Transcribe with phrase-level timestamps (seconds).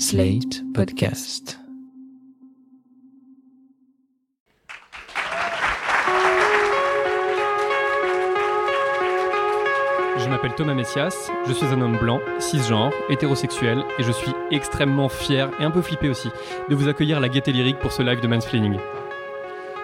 [0.00, 1.58] Slate Podcast.
[10.16, 15.08] Je m'appelle Thomas Messias, je suis un homme blanc, cisgenre, hétérosexuel, et je suis extrêmement
[15.08, 16.28] fier et un peu flippé aussi
[16.68, 18.76] de vous accueillir la gaieté lyrique pour ce live de mansplaining.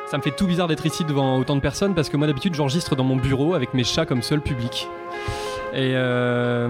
[0.07, 2.55] Ça me fait tout bizarre d'être ici devant autant de personnes parce que moi d'habitude
[2.55, 4.87] j'enregistre dans mon bureau avec mes chats comme seul public.
[5.75, 6.69] Et euh,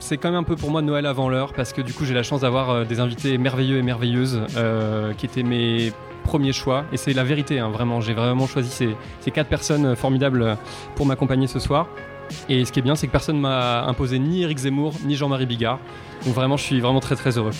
[0.00, 2.14] c'est quand même un peu pour moi Noël avant l'heure parce que du coup j'ai
[2.14, 5.92] la chance d'avoir euh, des invités merveilleux et merveilleuses euh, qui étaient mes
[6.24, 6.84] premiers choix.
[6.90, 8.00] Et c'est la vérité, hein, vraiment.
[8.00, 10.56] J'ai vraiment choisi ces, quatre personnes formidables
[10.94, 11.86] pour m'accompagner ce soir.
[12.48, 15.46] Et ce qui est bien, c'est que personne m'a imposé ni Eric Zemmour, ni Jean-Marie
[15.46, 15.78] Bigard.
[16.24, 17.52] Donc vraiment, je suis vraiment très très heureux.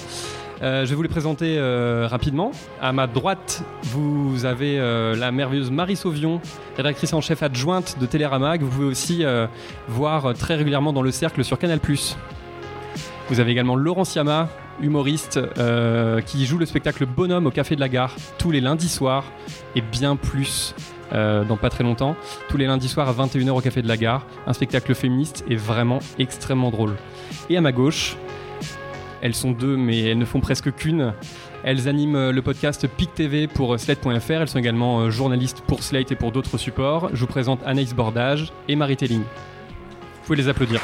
[0.62, 2.52] Euh, je vais vous les présenter euh, rapidement.
[2.80, 6.40] À ma droite, vous avez euh, la merveilleuse Marie Sauvion,
[6.76, 9.24] rédactrice en chef adjointe de Télérama, que vous pouvez aussi
[9.88, 11.80] voir très régulièrement dans le cercle sur Canal+.
[13.28, 14.48] Vous avez également Laurent Siama,
[14.80, 15.40] humoriste,
[16.26, 19.24] qui joue le spectacle Bonhomme au Café de la Gare tous les lundis soirs
[19.74, 20.74] et bien plus
[21.12, 22.16] dans pas très longtemps.
[22.48, 24.26] Tous les lundis soirs à 21h au Café de la Gare.
[24.46, 26.94] Un spectacle féministe et vraiment extrêmement drôle.
[27.50, 28.16] Et à ma gauche,
[29.22, 31.12] elles sont deux, mais elles ne font presque qu'une.
[31.64, 34.30] Elles animent euh, le podcast PIC TV pour euh, Slate.fr.
[34.30, 37.10] Elles sont également euh, journalistes pour Slate et pour d'autres supports.
[37.12, 39.22] Je vous présente Anaïs Bordage et Marie Telling.
[39.22, 40.80] Vous pouvez les applaudir.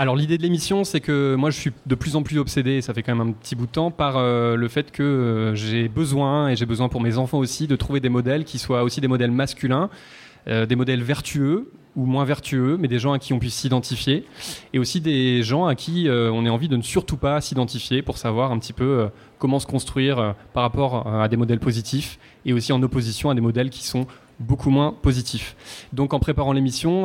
[0.00, 2.94] Alors l'idée de l'émission, c'est que moi je suis de plus en plus obsédé, ça
[2.94, 6.54] fait quand même un petit bout de temps, par le fait que j'ai besoin, et
[6.54, 9.32] j'ai besoin pour mes enfants aussi, de trouver des modèles qui soient aussi des modèles
[9.32, 9.90] masculins,
[10.48, 14.24] euh, des modèles vertueux ou moins vertueux, mais des gens à qui on puisse s'identifier,
[14.72, 18.02] et aussi des gens à qui euh, on ait envie de ne surtout pas s'identifier
[18.02, 22.18] pour savoir un petit peu euh, comment se construire par rapport à des modèles positifs,
[22.46, 24.06] et aussi en opposition à des modèles qui sont
[24.38, 25.56] beaucoup moins positifs.
[25.92, 27.04] Donc en préparant l'émission,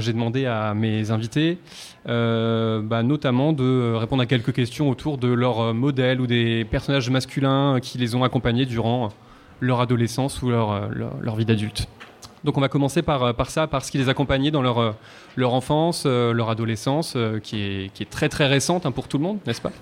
[0.00, 1.58] j'ai demandé à mes invités
[2.06, 7.10] bah, notamment de répondre à quelques questions autour de leur euh, modèle ou des personnages
[7.10, 9.10] masculins qui les ont accompagnés durant
[9.60, 11.88] leur adolescence ou leur vie d'adulte.
[12.44, 14.78] Donc on va commencer par, euh, par ça, par ce qui les accompagnait dans leur,
[14.78, 14.92] euh,
[15.34, 19.16] leur enfance, euh, leur adolescence, qui, est, qui est très très récente hein, pour tout
[19.16, 19.72] le monde, n'est-ce pas?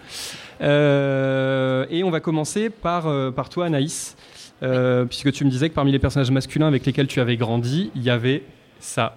[0.60, 4.16] Euh, Et on va commencer par, par toi Anaïs,
[4.62, 7.90] euh, puisque tu me disais que parmi les personnages masculins avec lesquels tu avais grandi,
[7.96, 8.44] il y avait
[8.78, 9.16] ça.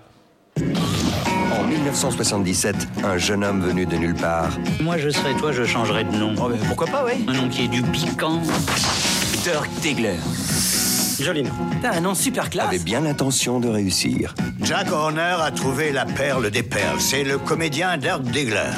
[0.57, 4.49] En 1977, un jeune homme venu de nulle part
[4.81, 6.33] Moi, je serais toi, je changerais de nom.
[6.41, 8.41] Oh, pourquoi pas, oui Un nom qui est du piquant.
[9.43, 10.15] Dirk Diggler
[11.19, 11.51] Joli nom.
[11.81, 14.33] T'as un nom super classe avait bien l'intention de réussir.
[14.61, 16.99] Jack Horner a trouvé la perle des perles.
[16.99, 18.71] C'est le comédien Dirk Diggler.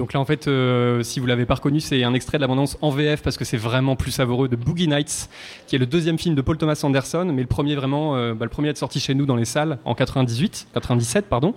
[0.00, 2.78] Donc là, en fait, euh, si vous l'avez pas reconnu, c'est un extrait de l'abondance
[2.80, 5.28] en VF parce que c'est vraiment plus savoureux de Boogie Nights,
[5.66, 8.46] qui est le deuxième film de Paul Thomas Anderson, mais le premier vraiment, euh, bah,
[8.46, 11.52] le premier à être sorti chez nous dans les salles en 98, 97, pardon.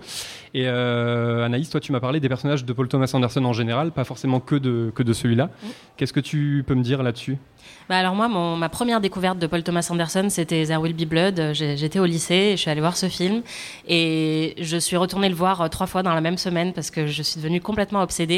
[0.52, 3.92] Et euh, Anaïs, toi, tu m'as parlé des personnages de Paul Thomas Anderson en général,
[3.92, 5.48] pas forcément que de que de celui-là.
[5.96, 7.38] Qu'est-ce que tu peux me dire là-dessus?
[7.88, 11.08] Bah alors moi, mon- ma première découverte de Paul Thomas Anderson, c'était There Will Be
[11.08, 11.52] Blood.
[11.54, 13.42] J'étais au lycée, et je suis allée voir ce film
[13.88, 17.22] et je suis retournée le voir trois fois dans la même semaine parce que je
[17.22, 18.33] suis devenue complètement obsédée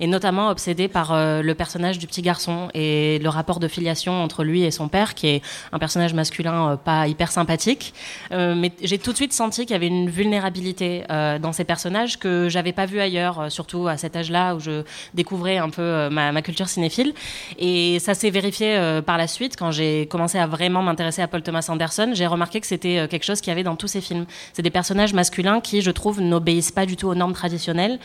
[0.00, 4.22] et notamment obsédée par euh, le personnage du petit garçon et le rapport de filiation
[4.22, 7.94] entre lui et son père, qui est un personnage masculin euh, pas hyper sympathique.
[8.32, 12.18] Euh, mais j'ai tout de suite senti qu'il y avait une vulnérabilité dans ces personnages
[12.18, 14.82] que j'avais pas vu ailleurs, surtout à cet âge-là où je
[15.14, 17.12] découvrais un peu ma, culture cinéphile.
[17.58, 21.42] Et ça s'est vérifié par la suite quand j'ai commencé à vraiment m'intéresser à Paul
[21.42, 22.10] Thomas Anderson.
[22.14, 24.26] J'ai remarqué que c'était quelque chose qu'il y avait dans tous ses films.
[24.52, 27.98] C'est des personnages masculins qui, je trouve, n'obéissent pas du tout aux normes traditionnelles.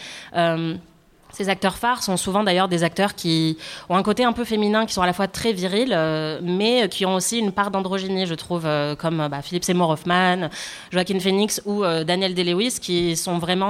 [1.35, 3.57] Ces acteurs phares sont souvent d'ailleurs des acteurs qui
[3.89, 6.87] ont un côté un peu féminin, qui sont à la fois très virils, euh, mais
[6.87, 10.49] qui ont aussi une part d'androgynie, je trouve, euh, comme euh, bah, Philippe Seymour Hoffman,
[10.91, 13.65] Joaquin Phoenix ou euh, Daniel Day-Lewis, qui sont vraiment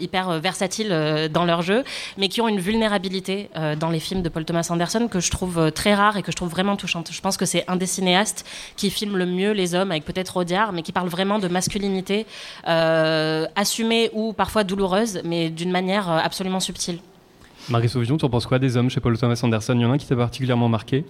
[0.00, 1.82] hyper versatiles dans leur jeu,
[2.16, 5.72] mais qui ont une vulnérabilité dans les films de Paul Thomas Anderson que je trouve
[5.72, 7.10] très rare et que je trouve vraiment touchante.
[7.10, 8.46] Je pense que c'est un des cinéastes
[8.76, 12.26] qui filme le mieux les hommes, avec peut-être Audiard, mais qui parle vraiment de masculinité
[12.64, 16.98] assumée ou parfois douloureuse, mais d'une manière absolument subtile.
[17.70, 19.74] Marie Sauvion, tu en penses quoi des hommes chez Paul Thomas Anderson?
[19.74, 21.04] Il y en a un qui t'a particulièrement marqué?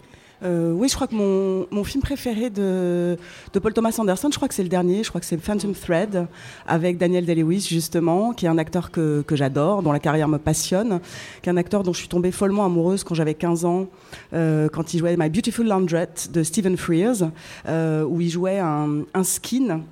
[0.45, 3.17] Euh, oui, je crois que mon, mon film préféré de,
[3.53, 5.73] de Paul Thomas Anderson, je crois que c'est le dernier, je crois que c'est Phantom
[5.73, 6.27] Thread,
[6.67, 10.39] avec Daniel Day-Lewis, justement, qui est un acteur que, que j'adore, dont la carrière me
[10.39, 11.01] passionne,
[11.43, 13.87] qui est un acteur dont je suis tombée follement amoureuse quand j'avais 15 ans,
[14.33, 17.31] euh, quand il jouait My Beautiful Laundrette de Stephen Frears,
[17.69, 19.83] euh, où il jouait un, un skin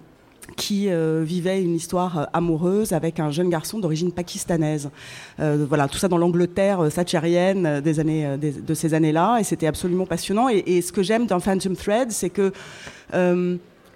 [0.56, 4.90] qui euh, vivait une histoire euh, amoureuse avec un jeune garçon d'origine pakistanaise.
[5.38, 10.06] Euh, voilà, tout ça dans l'Angleterre thatchérienne des années, de ces années-là, et c'était absolument
[10.06, 10.48] passionnant.
[10.48, 12.52] Et, ce que j'aime dans Phantom Thread, c'est que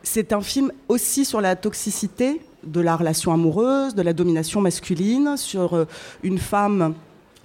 [0.02, 5.36] c'est un film aussi sur la toxicité de la relation amoureuse, de la domination masculine,
[5.36, 5.86] sur
[6.22, 6.94] une femme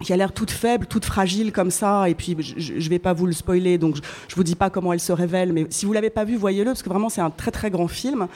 [0.02, 3.14] qui a l'air toute faible, toute fragile comme ça, et puis je ne vais pas
[3.14, 5.86] vous le spoiler, donc je, ne vous dis pas comment elle se révèle, mais si
[5.86, 8.28] vous l'avez pas vu, voyez-le, parce que vraiment c'est un très très grand film.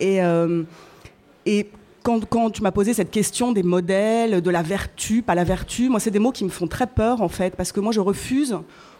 [0.00, 0.64] Et, euh,
[2.02, 6.00] quand, tu m'as posé cette question des modèles, de la vertu, pas la vertu, moi
[6.00, 8.58] c'est des mots qui me font très peur en fait, parce que moi je refuse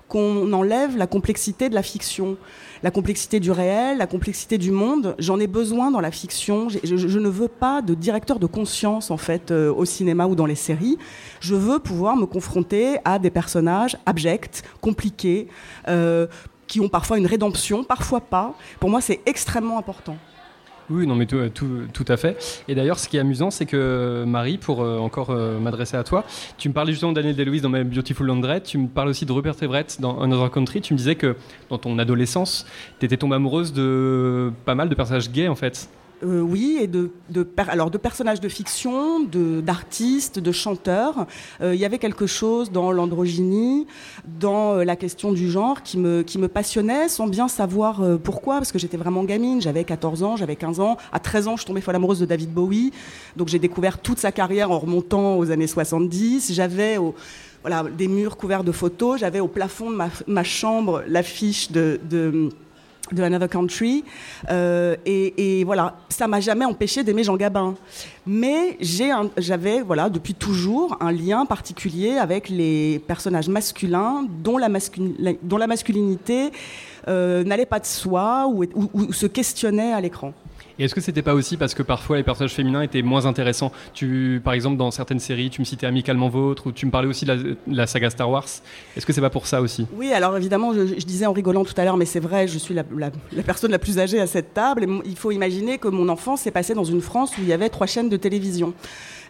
[0.08, 2.37] qu'on enlève la complexité de la fiction,
[2.84, 5.14] la complexité du réel, la complexité du monde.
[5.19, 6.69] J'en ai besoin dans la fiction.
[6.69, 10.34] Je, je, ne veux pas de directeur de conscience en fait euh, au cinéma ou
[10.34, 10.98] dans les séries.
[11.40, 15.48] Je veux pouvoir me confronter à des personnages abjects, compliqués,
[15.88, 16.26] euh,
[16.66, 18.52] qui ont parfois une rédemption, parfois pas.
[18.81, 20.19] Pour moi, c'est extrêmement important.
[20.90, 21.38] Oui, non, mais tout,
[21.92, 22.62] tout, à fait.
[22.69, 26.04] Et d'ailleurs, ce qui est amusant, c'est que Marie, pour euh, encore euh, m'adresser à
[26.04, 26.25] toi,
[26.58, 29.32] tu me parlais justement de Daniel dans My Beautiful Laundrette, tu me parles aussi de
[29.32, 30.82] Rupert Everett dans Another Country.
[30.82, 31.36] Tu me disais que
[31.70, 32.66] dans ton adolescence,
[33.00, 35.88] tu étais tombée amoureuse de pas mal de personnages gays, en fait.
[36.22, 37.11] Euh, oui, et de,
[37.69, 41.26] alors de personnages de fiction, d'artistes, de, chanteurs.
[41.61, 43.87] Euh, il y avait quelque chose dans l'androgynie,
[44.40, 48.56] dans euh, la question du genre qui me, qui me passionnait sans bien savoir pourquoi,
[48.56, 50.96] parce que j'étais vraiment gamine, j'avais 14 ans, j'avais 15 ans.
[51.12, 52.93] À 13 ans, je tombais folle amoureuse de David Bowie.
[53.37, 56.52] Donc j'ai découvert toute sa carrière en remontant aux années 70.
[56.52, 56.99] J'avais
[57.62, 59.96] voilà, des murs couverts de photos, j'avais au plafond de
[60.26, 61.99] ma, chambre l'affiche de
[63.12, 64.05] Another Country.
[64.51, 67.75] Euh, et, voilà, ça m'a jamais empêché d'aimer Jean Gabin.
[68.27, 74.69] Mais j'avais, voilà, depuis toujours, un lien particulier avec les personnages masculins dont la,
[75.43, 76.51] dont la masculinité
[77.09, 80.33] euh, n'allait pas de soi ou se questionnait à l'écran.
[80.79, 83.73] Et est-ce que c'était pas aussi parce que parfois les personnages féminins étaient moins intéressants
[83.93, 87.09] Tu, par exemple, dans certaines séries, tu me citais Amicalement Vôtre, ou tu me parlais
[87.09, 88.49] aussi de la, saga Star Wars.
[88.97, 89.87] Est-ce que c'est pas pour ça aussi?
[89.94, 92.75] Oui, alors évidemment, je, disais en rigolant tout à l'heure, mais c'est vrai, je suis
[92.75, 92.85] la,
[93.44, 94.85] personne la plus âgée à cette table.
[94.85, 97.53] Et il faut imaginer que mon enfance s'est passée dans une France où il y
[97.53, 98.75] avait trois chaînes de télévision.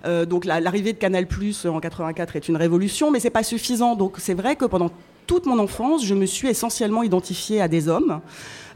[0.06, 3.96] Euh, donc l'arrivée de Canal Plus en 84 est une révolution, mais c'est pas suffisant.
[3.96, 4.90] Donc c'est vrai que pendant
[5.26, 8.20] toute mon enfance, je me suis essentiellement identifiée à des hommes.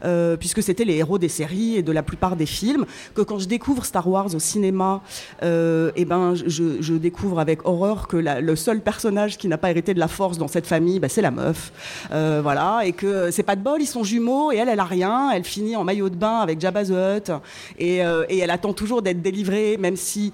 [0.05, 2.85] Euh, puisque c'était les héros des séries et de la plupart des films,
[3.15, 5.01] que quand je découvre Star Wars au cinéma,
[5.43, 9.93] euh, eh ben, je, découvre avec horreur que le seul personnage qui n'a pas hérité
[9.93, 11.71] de la force dans cette famille, bah, c'est la meuf.
[12.11, 14.85] Euh, voilà, et que c'est pas de bol, ils sont jumeaux, et elle, elle a
[14.85, 17.31] rien, elle finit en maillot de bain avec Jabba the Hutt,
[17.77, 20.31] et, et elle attend toujours d'être délivrée, même si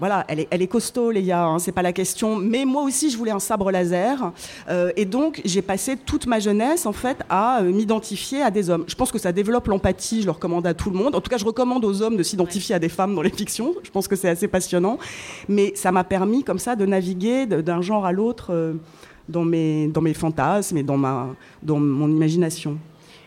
[0.00, 2.34] voilà, elle est, costaud, gars, hein, c'est pas la question.
[2.34, 4.32] Mais moi aussi, je voulais un sabre laser.
[4.70, 8.70] Euh, et donc, j'ai passé toute ma jeunesse, en fait, à euh, m'identifier à des
[8.70, 8.84] hommes.
[8.86, 11.14] Je pense que ça développe l'empathie, je le recommande à tout le monde.
[11.14, 13.74] En tout cas, je recommande aux hommes de s'identifier à des femmes dans les fictions.
[13.82, 14.98] Je pense que c'est assez passionnant.
[15.50, 18.72] Mais ça m'a permis, comme ça, de naviguer d'un genre à l'autre euh,
[19.28, 21.28] dans, mes, dans mes fantasmes et dans, ma,
[21.62, 22.78] dans mon imagination.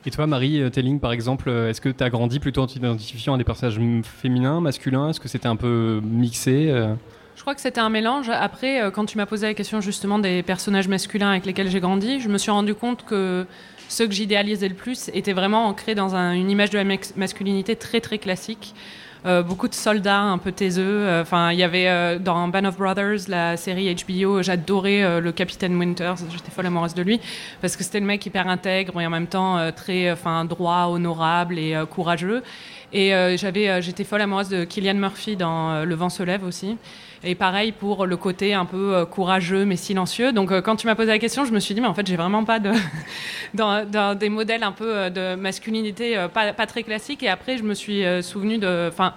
[0.06, 2.68] Et toi, Marie euh, Telling, par exemple, euh, est-ce que tu as grandi plutôt en
[2.68, 5.10] t'identifiant à des personnages féminins, masculins?
[5.10, 6.94] Est-ce que c'était un peu mixé euh?
[7.36, 8.30] je crois que c'était un mélange.
[8.30, 12.20] Après, quand tu m'as posé la question justement des personnages masculins avec lesquels j'ai grandi,
[12.20, 13.48] je me suis rendu compte que
[13.90, 16.86] ceux que j'idéalisais le plus étaient vraiment ancrés dans une image de la
[17.16, 18.76] masculinité très très classique.
[19.25, 20.84] Euh, beaucoup de soldats un peu taiseux.
[20.84, 25.31] Euh, enfin, il y avait euh, dans Band of Brothers, la série HBO, j'adorais le
[25.31, 26.18] capitaine Winters.
[26.30, 27.22] J'étais folle amoureuse de lui
[27.62, 31.58] parce que c'était le mec hyper intègre et en même temps très, enfin, droit, honorable
[31.58, 32.44] et courageux.
[32.92, 36.78] Et j'avais, j'étais folle amoureuse de Killian Murphy dans Le vent se lève aussi.
[37.25, 40.34] Et pareil pour le côté un peu euh, courageux mais silencieux.
[40.34, 42.06] Donc euh, quand tu m'as posé la question, je me suis dit, mais en fait,
[42.06, 42.60] j'ai vraiment pas
[44.15, 47.24] des modèles un peu euh, de masculinité pas, très classiques.
[47.24, 48.89] Et après, je me suis souvenu de.
[48.89, 49.13] Enfin,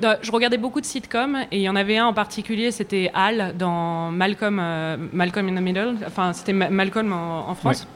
[0.00, 3.54] je regardais beaucoup de sitcoms et il y en avait un en particulier, c'était Al
[3.58, 4.62] dans Malcolm,
[5.12, 5.96] Malcolm in the Middle.
[6.06, 7.86] Enfin, c'était Malcolm en, France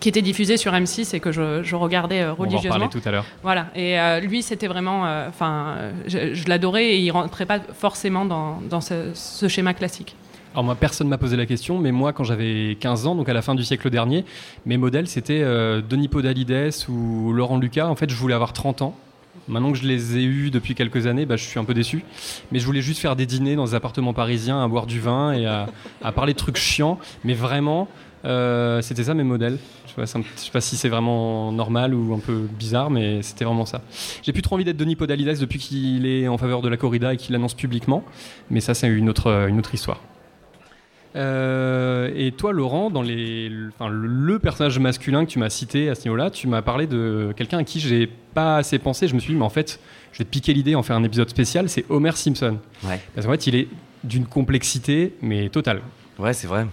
[0.00, 2.70] qui était diffusé sur M6 et que je, regardais religieusement.
[2.74, 3.24] On va en parler tout à l'heure.
[3.42, 3.66] Voilà.
[3.74, 8.80] Et euh, lui, c'était vraiment, euh, enfin, je, l'adorais et il rentrait pas forcément dans,
[8.80, 10.16] ce, schéma classique.
[10.52, 13.32] Alors moi, personne m'a posé la question, mais moi, quand j'avais 15 ans, donc à
[13.32, 14.24] la fin du siècle dernier,
[14.66, 17.88] mes modèles, c'était euh, Denis Podalides ou Laurent Lucas.
[17.88, 18.96] En fait, je voulais avoir 30 ans.
[19.48, 22.04] Maintenant que je les ai eus depuis quelques années, bah, je suis un peu déçu.
[22.52, 25.32] Mais je voulais juste faire des dîners dans des appartements parisiens, à boire du vin
[25.32, 25.66] et à,
[26.02, 26.98] à parler de trucs chiants.
[27.24, 27.88] Mais vraiment,
[28.24, 29.58] euh, c'était ça mes modèles.
[29.96, 33.66] Je ne sais pas si c'est vraiment normal ou un peu bizarre, mais c'était vraiment
[33.66, 33.82] ça.
[34.22, 37.14] J'ai plus trop envie d'être Denis Podalides depuis qu'il est en faveur de la corrida
[37.14, 38.02] et qu'il l'annonce publiquement,
[38.50, 40.00] mais ça c'est une autre, une autre histoire.
[41.16, 45.94] Euh, et toi, Laurent, dans les, enfin, le personnage masculin que tu m'as cité à
[45.94, 49.06] ce niveau-là, tu m'as parlé de quelqu'un à qui j'ai pas assez pensé.
[49.06, 49.80] Je me suis dit, mais en fait,
[50.12, 51.68] je vais te piquer l'idée, en faire un épisode spécial.
[51.68, 52.58] C'est Homer Simpson.
[52.82, 53.00] Ouais.
[53.14, 53.68] Parce qu'en fait, il est
[54.02, 55.82] d'une complexité, mais totale.
[56.18, 56.66] Ouais, c'est vrai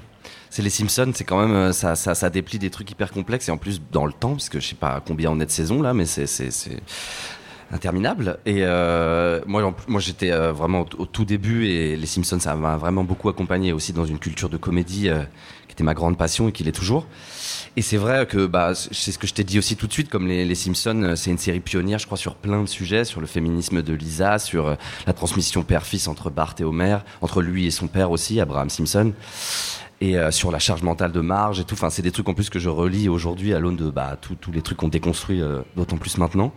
[0.51, 3.48] c'est les Simpsons, c'est quand même euh, ça, ça, ça, déplie des trucs hyper complexes
[3.48, 5.81] et en plus dans le temps, puisque je sais pas combien on est de saison
[5.81, 6.27] là, mais c'est
[7.72, 8.38] interminable.
[8.46, 12.75] Et euh, moi, moi j'étais euh, vraiment au, tout début et les Simpsons, ça m'a
[12.75, 15.24] vraiment beaucoup accompagné aussi dans une culture de comédie euh,
[15.67, 17.08] qui était ma grande passion et qui l'est toujours.
[17.77, 20.10] Et c'est vrai que bah, c'est ce que je t'ai dit aussi tout de suite,
[20.10, 23.22] comme les, les Simpsons, c'est une série pionnière, je crois, sur plein de sujets, sur
[23.22, 24.75] le féminisme de Lisa, sur
[25.08, 29.13] la transmission père-fils entre Bart et Homer, entre lui et son père aussi, Abraham Simpson
[30.01, 31.75] et euh, sur la charge mentale de Marge et tout.
[31.75, 34.51] Enfin, c'est des trucs en plus que je relis aujourd'hui à l'aune de bah, tous
[34.51, 36.51] les trucs qu'on déconstruit euh, d'autant plus maintenant.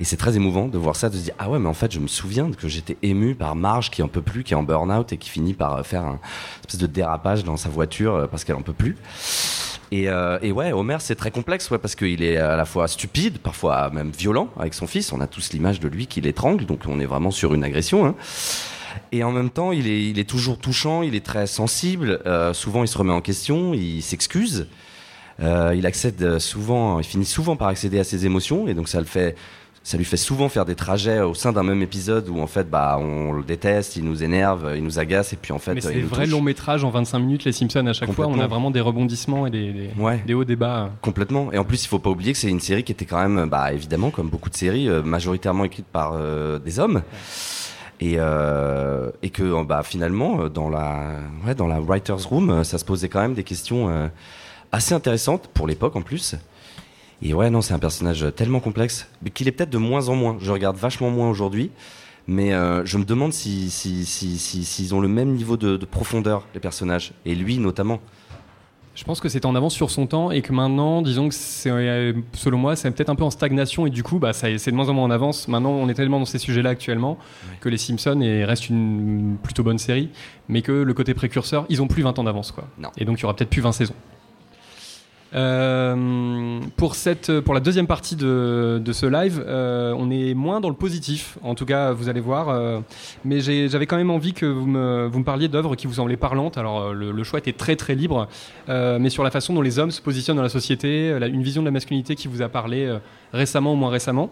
[0.00, 1.92] Et c'est très émouvant de voir ça, de se dire ah ouais, mais en fait,
[1.92, 4.64] je me souviens que j'étais ému par Marge qui en peut plus, qui est en
[4.64, 6.18] burn-out et qui finit par euh, faire un
[6.60, 8.96] espèce de dérapage dans sa voiture euh, parce qu'elle en peut plus.
[9.92, 12.88] Et, euh, et ouais, Homer, c'est très complexe, ouais, parce qu'il est à la fois
[12.88, 15.12] stupide, parfois même violent avec son fils.
[15.12, 18.06] On a tous l'image de lui qui l'étrangle, donc on est vraiment sur une agression.
[18.06, 18.14] Hein.
[19.12, 22.20] Et en même temps, il est, il est toujours touchant, il est très sensible.
[22.26, 24.66] euh, souvent, il se remet en question, il s'excuse.
[25.40, 28.98] Euh, il accède souvent, il finit souvent par accéder à ses émotions, et donc ça
[29.00, 29.34] le fait,
[29.82, 32.70] ça lui fait souvent faire des trajets au sein d'un même épisode où en fait,
[32.70, 35.80] bah, on le déteste, il nous énerve, il nous agace, et puis en fait, Mais
[35.80, 38.26] c'est des vrais longs métrages en 25 minutes, les Simpsons, à chaque fois.
[38.28, 40.22] On a vraiment des rebondissements et des, des, Ouais.
[40.26, 40.90] des hauts, des bas.
[41.00, 41.50] Complètement.
[41.50, 43.48] Et en plus, il faut pas oublier que c'est une série qui était quand même,
[43.48, 47.02] bah, évidemment, comme beaucoup de séries, euh, majoritairement écrites par euh, des hommes.
[48.02, 51.20] Et, euh, et que euh, bah, finalement, euh, dans la,
[51.56, 54.10] dans la writer's room, ça se posait quand même des questions
[54.72, 56.34] assez intéressantes pour l'époque en plus.
[57.22, 60.36] Et ouais, non, c'est un personnage tellement complexe, qu'il est peut-être de moins en moins.
[60.40, 61.70] Je regarde vachement moins aujourd'hui,
[62.26, 66.60] mais je me demande si, si, si, s'ils ont le même niveau de profondeur, les
[66.60, 68.00] personnages, et lui notamment.
[68.94, 71.70] Je pense que c'était en avance sur son temps et que maintenant, disons que c'est,
[71.70, 74.70] euh, selon moi, c'est peut-être un peu en stagnation et du coup, bah, ça, c'est
[74.70, 75.48] de moins en moins en avance.
[75.48, 77.16] Maintenant, on est tellement dans ces sujets-là actuellement
[77.60, 80.10] que les Simpsons et reste une plutôt bonne série,
[80.48, 82.68] mais que le côté précurseur, ils ont plus 20 ans d'avance, quoi.
[82.78, 82.90] Non.
[82.98, 83.94] Et donc, il y aura peut-être plus 20 saisons.
[85.34, 90.60] Euh, pour, cette, pour la deuxième partie de, de ce live, euh, on est moins
[90.60, 92.80] dans le positif, en tout cas vous allez voir, euh,
[93.24, 96.16] mais j'avais quand même envie que vous me, vous me parliez d'œuvres qui vous semblaient
[96.16, 96.58] parlantes.
[96.58, 98.28] Alors le, choix était très très libre,
[98.68, 101.66] mais sur la façon dont les hommes se positionnent dans la société, une vision de
[101.66, 102.98] la masculinité qui vous a parlé
[103.32, 104.30] récemment ou moins récemment.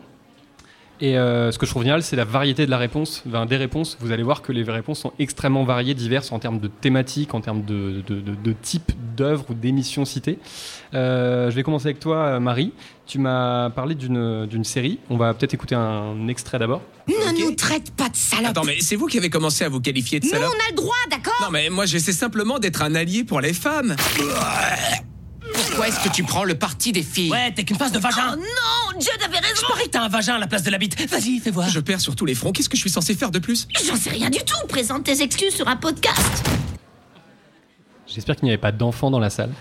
[1.03, 3.57] Et euh, ce que je trouve génial, c'est la variété de la réponse, enfin, des
[3.57, 3.97] réponses.
[4.01, 7.41] Vous allez voir que les réponses sont extrêmement variées, diverses en termes de thématiques, en
[7.41, 10.39] termes de, de, de, de type d'œuvres ou d'émissions citées.
[10.93, 12.73] Euh, je vais commencer avec toi, Marie.
[13.07, 14.99] Tu m'as parlé d'une d'une série.
[15.09, 16.83] On va peut-être écouter un extrait d'abord.
[17.09, 18.51] Ne nous traite pas de salope.
[18.51, 20.71] Attends, mais c'est vous qui avez commencé à vous qualifier de Nous, salope on a
[20.71, 23.97] le droit, d'accord Non, mais moi j'essaie simplement d'être un allié pour les femmes.
[25.81, 28.35] Pourquoi est-ce que tu prends le parti des filles Ouais, t'es qu'une face de vagin.
[28.35, 29.63] Oh non, Judd avait raison.
[29.63, 31.01] Je parie que t'as un vagin à la place de la bite.
[31.09, 31.71] Vas-y, fais voir.
[31.71, 32.53] Je perds sur tous les fronts.
[32.53, 34.67] Qu'est-ce que je suis censé faire de plus J'en sais rien du tout.
[34.69, 36.47] Présente tes excuses sur un podcast.
[38.07, 39.55] J'espère qu'il n'y avait pas d'enfants dans la salle.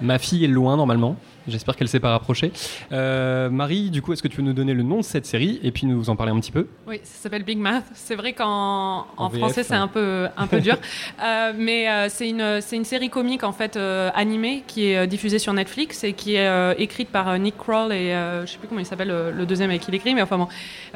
[0.00, 1.16] Ma fille est loin normalement.
[1.48, 2.52] J'espère qu'elle s'est pas rapprochée.
[2.92, 5.58] Euh, Marie, du coup, est-ce que tu peux nous donner le nom de cette série
[5.62, 6.66] et puis nous en parler un petit peu?
[6.86, 7.84] Oui, ça s'appelle Big Math.
[7.94, 10.76] C'est vrai qu'en en En VF, français, c'est un peu, un peu dur.
[11.22, 15.52] Euh, mais euh, c'est une, une série comique, en fait, animée, qui est diffusée sur
[15.52, 18.12] Netflix et qui est écrite par Nick Kroll et
[18.44, 20.48] je sais plus comment il s'appelle le deuxième avec qui il écrit, mais enfin bon.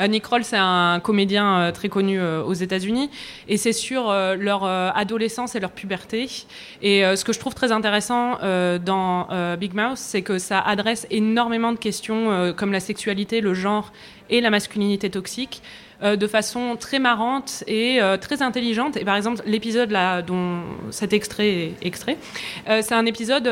[0.09, 3.11] Nick Kroll, c'est un comédien très connu aux États-Unis
[3.49, 6.29] et c'est sur leur adolescence et leur puberté.
[6.83, 8.39] Et ce que je trouve très intéressant
[8.85, 13.55] dans Big Mouth, c'est que ça adresse énormément de questions euh, comme la sexualité, le
[13.55, 13.93] genre
[14.29, 15.63] et la masculinité toxique
[16.03, 18.97] euh, de façon très marrante et euh, très intelligente.
[18.97, 19.97] Et par exemple, l'épisode
[20.27, 22.19] dont cet extrait est extrait,
[22.67, 23.49] c'est un épisode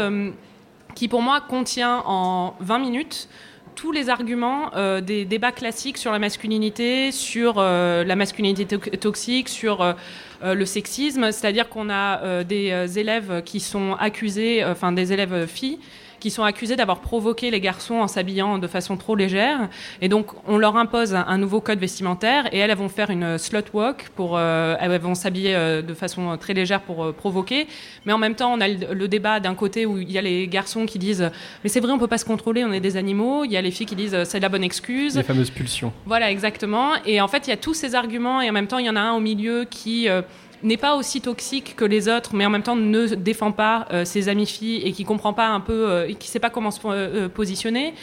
[0.95, 3.29] qui pour moi contient en 20 minutes
[3.77, 4.71] tous les arguments
[5.01, 9.95] des débats classiques sur la masculinité, sur la masculinité to- toxique, sur
[10.43, 11.31] le sexisme.
[11.33, 15.79] C'est-à-dire qu'on a des élèves qui sont accusés, enfin des élèves filles,
[16.21, 19.69] qui sont accusés d'avoir provoqué les garçons en s'habillant de façon trop légère.
[20.01, 23.11] Et donc, on leur impose un, un nouveau code vestimentaire et elles, elles vont faire
[23.11, 27.13] une slut walk pour, euh, elles vont s'habiller euh, de façon très légère pour euh,
[27.13, 27.67] provoquer.
[28.05, 30.23] Mais en même temps, on a le, le débat d'un côté où il y a
[30.23, 31.31] les garçons qui disent,
[31.65, 33.45] mais c'est vrai, on peut pas se contrôler, on est des animaux.
[33.45, 35.17] Il y a les filles qui disent, c'est la bonne excuse.
[35.17, 35.93] Les fameuses pulsions.
[36.07, 36.93] Voilà, exactement.
[37.07, 38.91] Et en fait, il y a tous ces arguments, et en même temps, il y
[38.91, 40.23] en a un au milieu qui euh,
[40.63, 44.05] n'est pas aussi toxique que les autres, mais en même temps ne défend pas euh,
[44.05, 46.81] ses amies filles et qui comprend pas un peu, euh, qui sait pas comment se
[46.85, 47.95] euh, positionner.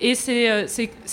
[0.00, 0.46] Et c'est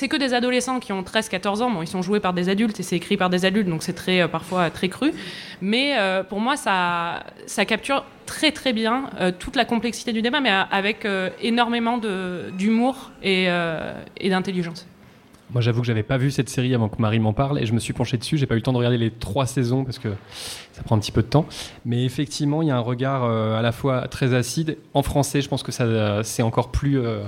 [0.08, 1.72] que des adolescents qui ont 13-14 ans.
[1.72, 3.94] Bon, ils sont joués par des adultes et c'est écrit par des adultes, donc c'est
[3.94, 5.12] très parfois très cru.
[5.60, 5.96] Mais
[6.30, 9.10] pour moi, ça, ça capture très très bien
[9.40, 11.08] toute la complexité du débat, mais avec
[11.42, 13.48] énormément d'humour et,
[14.18, 14.86] et d'intelligence.
[15.52, 17.74] Moi, j'avoue que j'avais pas vu cette série avant que Marie m'en parle et je
[17.74, 18.38] me suis penché dessus.
[18.38, 20.10] J'ai pas eu le temps de regarder les trois saisons parce que
[20.74, 21.46] ça prend un petit peu de temps.
[21.86, 24.78] Mais effectivement, il y a un regard euh, à la fois très acide.
[24.94, 27.24] En français, je pense que ça, c'est encore plus euh,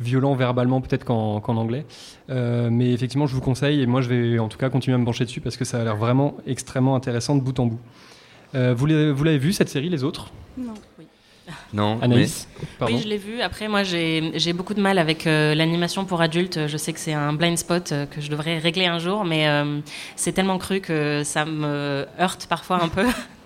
[0.00, 1.86] violent verbalement peut-être qu'en anglais.
[2.28, 4.98] Euh, mais effectivement, je vous conseille et moi je vais en tout cas continuer à
[4.98, 7.80] me pencher dessus parce que ça a l'air vraiment extrêmement intéressant de bout en bout.
[8.52, 10.32] Vous l'avez vu cette série, les autres?
[10.58, 10.74] Non.
[11.72, 13.40] Non, Anaïs Pardon Oui, je l'ai vu.
[13.40, 16.66] Après, moi, j'ai j'ai beaucoup de mal avec euh, l'animation pour adultes.
[16.66, 19.48] Je sais que c'est un blind spot euh, que je devrais régler un jour, mais
[19.48, 19.80] euh,
[20.16, 23.06] c'est tellement cru que ça me heurte parfois un peu.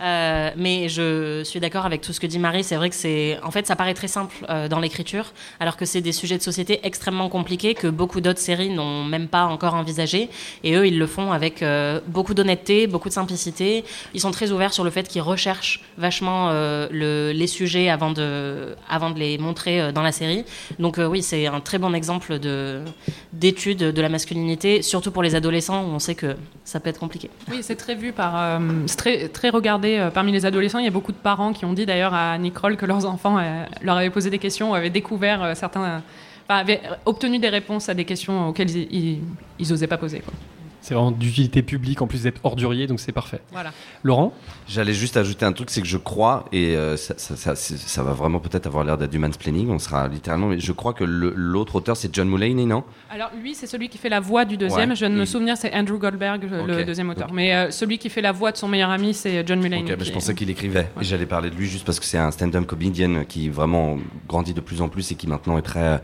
[0.00, 2.64] Euh, mais je suis d'accord avec tout ce que dit Marie.
[2.64, 5.84] C'est vrai que c'est, en fait, ça paraît très simple euh, dans l'écriture, alors que
[5.84, 9.74] c'est des sujets de société extrêmement compliqués que beaucoup d'autres séries n'ont même pas encore
[9.74, 10.30] envisagé.
[10.64, 13.84] Et eux, ils le font avec euh, beaucoup d'honnêteté, beaucoup de simplicité.
[14.14, 18.74] Ils sont très ouverts sur le fait qu'ils recherchent vachement le, les sujets avant de,
[18.88, 20.44] avant de les montrer dans la série.
[20.78, 22.82] Donc oui, c'est un très bon exemple de
[23.32, 26.98] d'étude de la masculinité, surtout pour les adolescents où on sait que ça peut être
[26.98, 27.30] compliqué.
[27.50, 30.78] Oui, c'est très vu par, c'est très, très regardé euh, parmi les adolescents.
[30.78, 33.04] Il y a beaucoup de parents qui ont dit d'ailleurs à Nick Kroll que leurs
[33.06, 36.02] enfants euh, leur avaient posé des questions, ou avaient découvert euh, certains,
[36.48, 39.20] avaient obtenu des réponses à des questions auxquelles ils, ils,
[39.58, 40.22] ils osaient pas poser.
[40.80, 43.40] C'est vraiment d'utilité publique en plus d'être ordurier, donc c'est parfait.
[43.52, 43.72] Voilà.
[44.02, 44.32] Laurent
[44.68, 47.76] J'allais juste ajouter un truc, c'est que je crois, et euh, ça, ça, ça, c'est-
[47.78, 50.92] ça va vraiment peut-être avoir l'air d'être du mansplaining, on sera littéralement, mais je crois
[50.94, 52.84] que l'autre auteur c'est John Mulaney, non?
[53.10, 54.90] Alors lui, c'est celui qui fait la voix du deuxième.
[54.90, 57.32] Ouais, je viens de me souvenir, c'est Andrew Goldberg, le- deuxième auteur.
[57.32, 59.92] Mais euh, celui qui fait la voix de son meilleur ami, c'est John Mulaney.
[59.92, 60.88] Ok, bah, je pensais qu'il écrivait.
[61.00, 64.54] Et j'allais parler de lui juste parce que c'est un stand-up comédien qui vraiment grandit
[64.54, 65.98] de plus en plus et qui maintenant est très euh,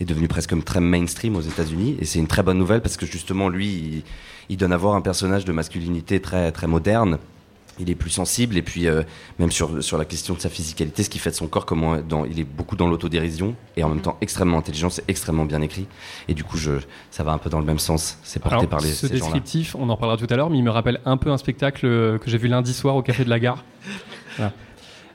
[0.00, 1.96] est devenu presque très mainstream aux États-Unis.
[2.00, 4.02] Et c'est une très bonne nouvelle parce que justement lui, il,
[4.48, 7.18] il donne à voir un personnage de masculinité très très moderne.
[7.78, 9.02] Il est plus sensible et puis euh,
[9.38, 12.00] même sur sur la question de sa physicalité, ce qui fait de son corps, comment
[12.00, 15.60] dans, il est beaucoup dans l'autodérision et en même temps extrêmement intelligent, c'est extrêmement bien
[15.60, 15.86] écrit.
[16.26, 16.72] Et du coup, je,
[17.10, 18.18] ça va un peu dans le même sens.
[18.22, 20.56] C'est porté Alors, par les ce ces descriptif, on en reparlera tout à l'heure, mais
[20.56, 23.24] il me rappelle un peu un spectacle euh, que j'ai vu lundi soir au Café
[23.24, 23.62] de la Gare.
[24.38, 24.52] Voilà.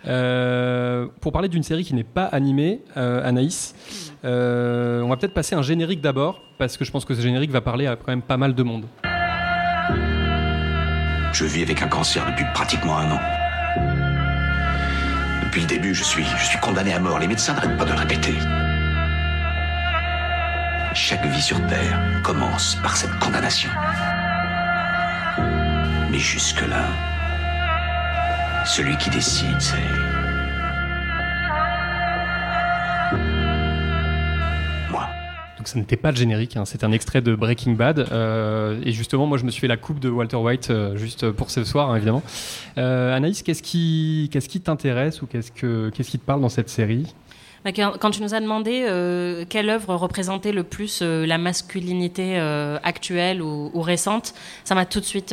[0.07, 3.75] Euh, pour parler d'une série qui n'est pas animée, euh, Anaïs,
[4.23, 7.61] on va peut-être passer un générique d'abord, parce que je pense que ce générique va
[7.61, 8.85] parler à quand même pas mal de monde.
[11.33, 13.19] Je vis avec un cancer depuis pratiquement un an.
[15.43, 17.19] Depuis le début, je suis, je suis condamné à mort.
[17.19, 18.33] Les médecins n'arrêtent pas de le répéter.
[20.93, 23.69] Chaque vie sur Terre commence par cette condamnation.
[26.11, 26.83] Mais jusque-là,
[28.65, 30.20] celui qui décide, c'est...
[35.61, 37.99] Donc ça n'était pas le générique, hein, c'est un extrait de Breaking Bad.
[38.11, 41.29] euh, et justement, moi je me suis fait la coupe de Walter White euh, juste
[41.29, 42.23] pour ce soir, hein, évidemment.
[42.79, 46.49] Euh, Anaïs, qu'est-ce qui, qu'est-ce qui t'intéresse ou qu'est-ce, que, qu'est-ce qui te parle dans
[46.49, 47.13] cette série?
[47.63, 48.87] Bah, Quand tu nous as demandé
[49.49, 52.39] quelle œuvre représentait le plus la masculinité
[52.81, 55.29] actuelle ou, ou récente, ça m'a tout de suite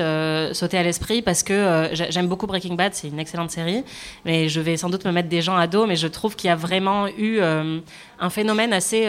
[0.53, 3.83] sauté à l'esprit parce que j'a- j'aime beaucoup Breaking Bad, c'est une excellente série,
[4.27, 6.49] mais je vais sans doute me mettre des gens à dos, mais je trouve qu'il
[6.49, 9.07] y a vraiment eu un phénomène assez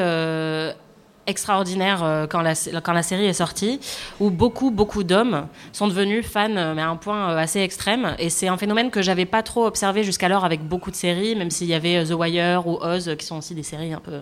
[1.30, 3.80] extraordinaire euh, quand, la, quand la série est sortie,
[4.20, 8.16] où beaucoup, beaucoup d'hommes sont devenus fans, euh, mais à un point euh, assez extrême.
[8.20, 11.52] Et c'est un phénomène que j'avais pas trop observé jusqu'alors avec beaucoup de séries, même
[11.52, 14.20] s'il y avait The Wire ou Oz, qui sont aussi des séries un peu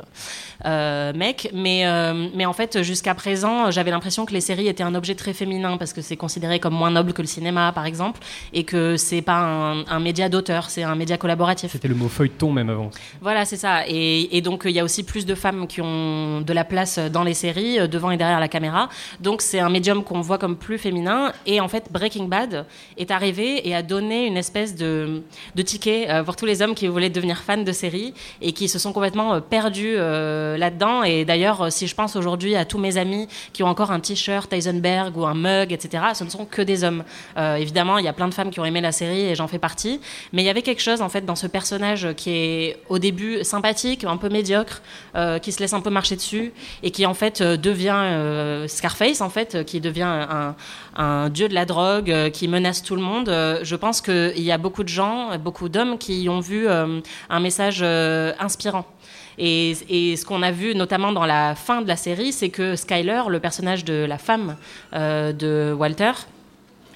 [0.66, 1.50] euh, mecs.
[1.54, 5.16] Mais, euh, mais en fait, jusqu'à présent, j'avais l'impression que les séries étaient un objet
[5.16, 8.20] très féminin, parce que c'est considéré comme moins noble que le cinéma, par exemple,
[8.54, 11.72] et que c'est pas un, un média d'auteur, c'est un média collaboratif.
[11.72, 12.90] C'était le mot feuilleton même avant.
[13.22, 13.88] Voilà, c'est ça.
[13.88, 16.97] Et, et donc, il y a aussi plus de femmes qui ont de la place
[16.98, 18.90] dans les séries, euh, devant et derrière la caméra.
[19.20, 21.32] Donc, c'est un médium qu'on voit comme plus féminin.
[21.46, 22.66] Et en fait, Breaking Bad
[22.98, 25.24] est arrivé et a donné une espèce de,
[25.56, 28.68] de ticket euh, pour tous les hommes qui voulaient devenir fans de séries et qui
[28.68, 31.04] se sont complètement euh, perdus là-dedans.
[31.04, 34.52] Et d'ailleurs, si je pense aujourd'hui à tous mes amis qui ont encore un t-shirt
[34.52, 37.04] Heisenberg ou un mug, etc., ce ne sont que des hommes.
[37.38, 39.60] Évidemment, il y a plein de femmes qui ont aimé la série et j'en fais
[39.60, 40.00] partie.
[40.34, 43.44] Mais il y avait quelque chose, en fait, dans ce personnage qui est au début
[43.44, 44.82] sympathique, un peu médiocre,
[45.42, 46.52] qui se laisse un peu marcher dessus
[46.92, 50.28] qui, en fait, euh, devient euh, Scarface, en fait, euh, qui devient
[50.96, 53.28] un, dieu de la drogue, qui menace tout le monde.
[53.28, 57.84] Je pense qu'il y a beaucoup de gens, beaucoup d'hommes qui ont vu un message
[57.84, 58.86] inspirant.
[59.38, 62.76] Et, et ce qu'on a vu notamment dans la fin de la série, c'est que
[62.76, 64.56] Skyler, le personnage de la femme
[64.94, 66.14] de Walter,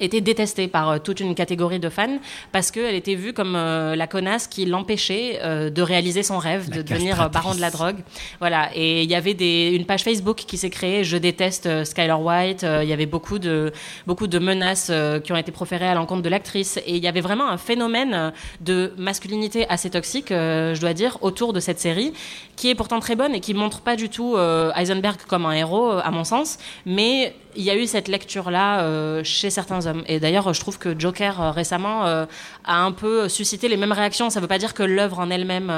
[0.01, 2.19] était détestée par euh, toute une catégorie de fans
[2.51, 6.69] parce qu'elle était vue comme euh, la connasse qui l'empêchait euh, de réaliser son rêve
[6.69, 7.97] de devenir baron de la drogue.
[8.39, 8.69] Voilà.
[8.75, 11.03] Et il y avait des, une page Facebook qui s'est créée.
[11.03, 12.65] Je déteste Skyler White.
[12.81, 13.71] Il y avait beaucoup de
[14.07, 14.91] beaucoup de menaces
[15.23, 16.77] qui ont été proférées à l'encontre de l'actrice.
[16.85, 21.53] Et il y avait vraiment un phénomène de masculinité assez toxique, je dois dire, autour
[21.53, 22.13] de cette série,
[22.55, 24.37] qui est pourtant très bonne et qui montre pas du tout
[24.75, 29.23] Heisenberg comme un héros, à mon sens, mais il y a eu cette lecture-là euh,
[29.23, 30.03] chez certains hommes.
[30.07, 32.25] Et d'ailleurs, je trouve que Joker euh, récemment euh,
[32.65, 34.29] a un peu suscité les mêmes réactions.
[34.29, 35.71] Ça ne veut pas dire que l'œuvre en elle-même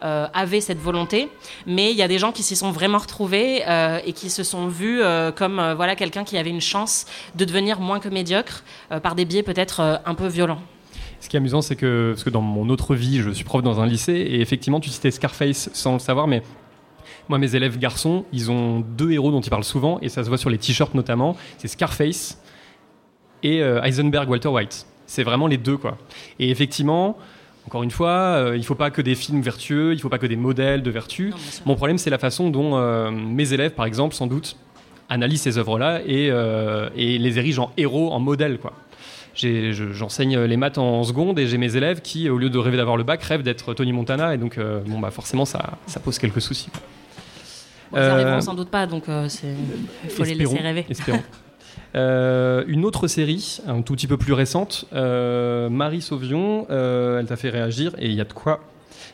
[0.00, 1.28] avait cette volonté,
[1.66, 3.62] mais il y a des gens qui s'y sont vraiment retrouvés
[4.04, 5.00] et qui se sont vus
[5.36, 8.64] comme voilà quelqu'un qui avait une chance de devenir moins que médiocre
[9.02, 10.60] par des biais peut-être un peu violents.
[11.20, 13.62] Ce qui est amusant, c'est que, parce que dans mon autre vie, je suis prof
[13.62, 16.42] dans un lycée, et effectivement, tu citais Scarface sans le savoir, mais
[17.28, 20.28] moi, mes élèves garçons, ils ont deux héros dont ils parlent souvent, et ça se
[20.28, 21.36] voit sur les t-shirts notamment.
[21.58, 22.40] C'est Scarface
[23.42, 24.86] et euh, Heisenberg Walter White.
[25.06, 25.98] C'est vraiment les deux, quoi.
[26.38, 27.16] Et effectivement,
[27.66, 30.26] encore une fois, euh, il faut pas que des films vertueux, il faut pas que
[30.26, 31.32] des modèles de vertu.
[31.64, 34.56] Mon problème, c'est la façon dont euh, mes élèves, par exemple, sans doute,
[35.08, 36.26] analysent ces œuvres-là et,
[36.96, 38.72] et les érigent en héros, en modèles, quoi.
[39.34, 42.76] Je- J'enseigne les maths en seconde et j'ai mes élèves qui, au lieu de rêver
[42.78, 46.18] d'avoir le bac, rêvent d'être Tony Montana et donc, bon, bah, forcément, ça, ça pose
[46.18, 46.70] quelques soucis.
[46.70, 46.80] quoi.
[47.92, 49.28] Bon, ils Euh, arriveront sans doute pas, donc euh,
[50.04, 50.86] il faut les laisser rêver.
[50.88, 51.22] espérons.
[51.94, 57.26] Euh, une autre série, un tout petit peu plus récente, euh, Marie Sauvion, euh, elle
[57.26, 58.60] t'a fait réagir et il y a de quoi.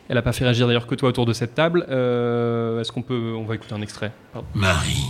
[0.09, 1.85] Elle n'a pas fait réagir d'ailleurs que toi autour de cette table.
[1.89, 4.11] Euh, Est-ce qu'on peut, on va écouter un extrait?
[4.33, 4.47] Pardon.
[4.53, 5.05] Marie,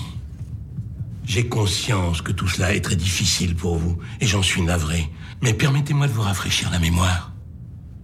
[1.26, 5.08] j'ai conscience que tout cela est très difficile pour vous, et j'en suis navré.
[5.42, 7.32] Mais permettez-moi de vous rafraîchir la mémoire.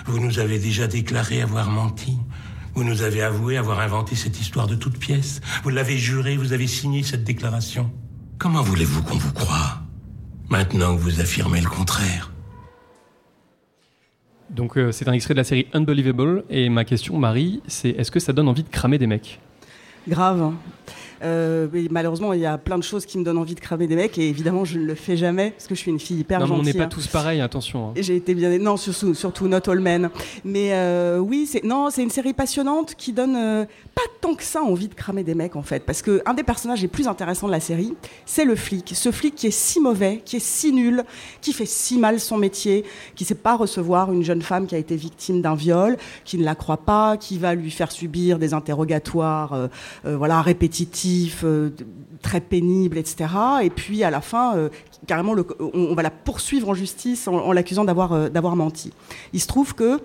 [0.05, 2.17] Vous nous avez déjà déclaré avoir menti.
[2.75, 5.41] Vous nous avez avoué avoir inventé cette histoire de toute pièce.
[5.63, 7.91] Vous l'avez juré, vous avez signé cette déclaration.
[8.37, 9.79] Comment voulez-vous qu'on vous croie
[10.49, 12.31] Maintenant que vous affirmez le contraire?
[14.49, 18.11] Donc euh, c'est un extrait de la série Unbelievable et ma question, Marie, c'est est-ce
[18.11, 19.39] que ça donne envie de cramer des mecs?
[20.07, 20.53] Grave.
[21.23, 23.95] Euh, malheureusement, il y a plein de choses qui me donnent envie de cramer des
[23.95, 26.39] mecs et évidemment, je ne le fais jamais parce que je suis une fille hyper
[26.39, 26.73] Non, mais on gentille.
[26.73, 26.89] n'est pas hein.
[26.89, 27.89] tous pareils, attention.
[27.89, 27.93] hein.
[27.97, 28.57] J'ai été bien.
[28.57, 30.09] Non, surtout, surtout Not All Men.
[30.45, 34.43] Mais euh, oui, c'est non, c'est une série passionnante qui donne euh, pas tant que
[34.43, 37.07] ça envie de cramer des mecs en fait, parce que un des personnages les plus
[37.07, 37.93] intéressants de la série,
[38.25, 38.91] c'est le flic.
[38.95, 41.03] Ce flic qui est si mauvais, qui est si nul,
[41.41, 44.77] qui fait si mal son métier, qui sait pas recevoir une jeune femme qui a
[44.77, 48.53] été victime d'un viol, qui ne la croit pas, qui va lui faire subir des
[48.53, 49.67] interrogatoires, euh,
[50.17, 51.08] voilà, répétitifs,
[51.43, 51.69] euh,
[52.21, 53.29] très pénibles, etc.
[53.63, 54.69] Et puis à la fin, euh,
[55.07, 58.91] carrément, on, va la poursuivre en justice en, en l'accusant d'avoir euh, d'avoir menti.
[59.33, 59.99] Il se trouve que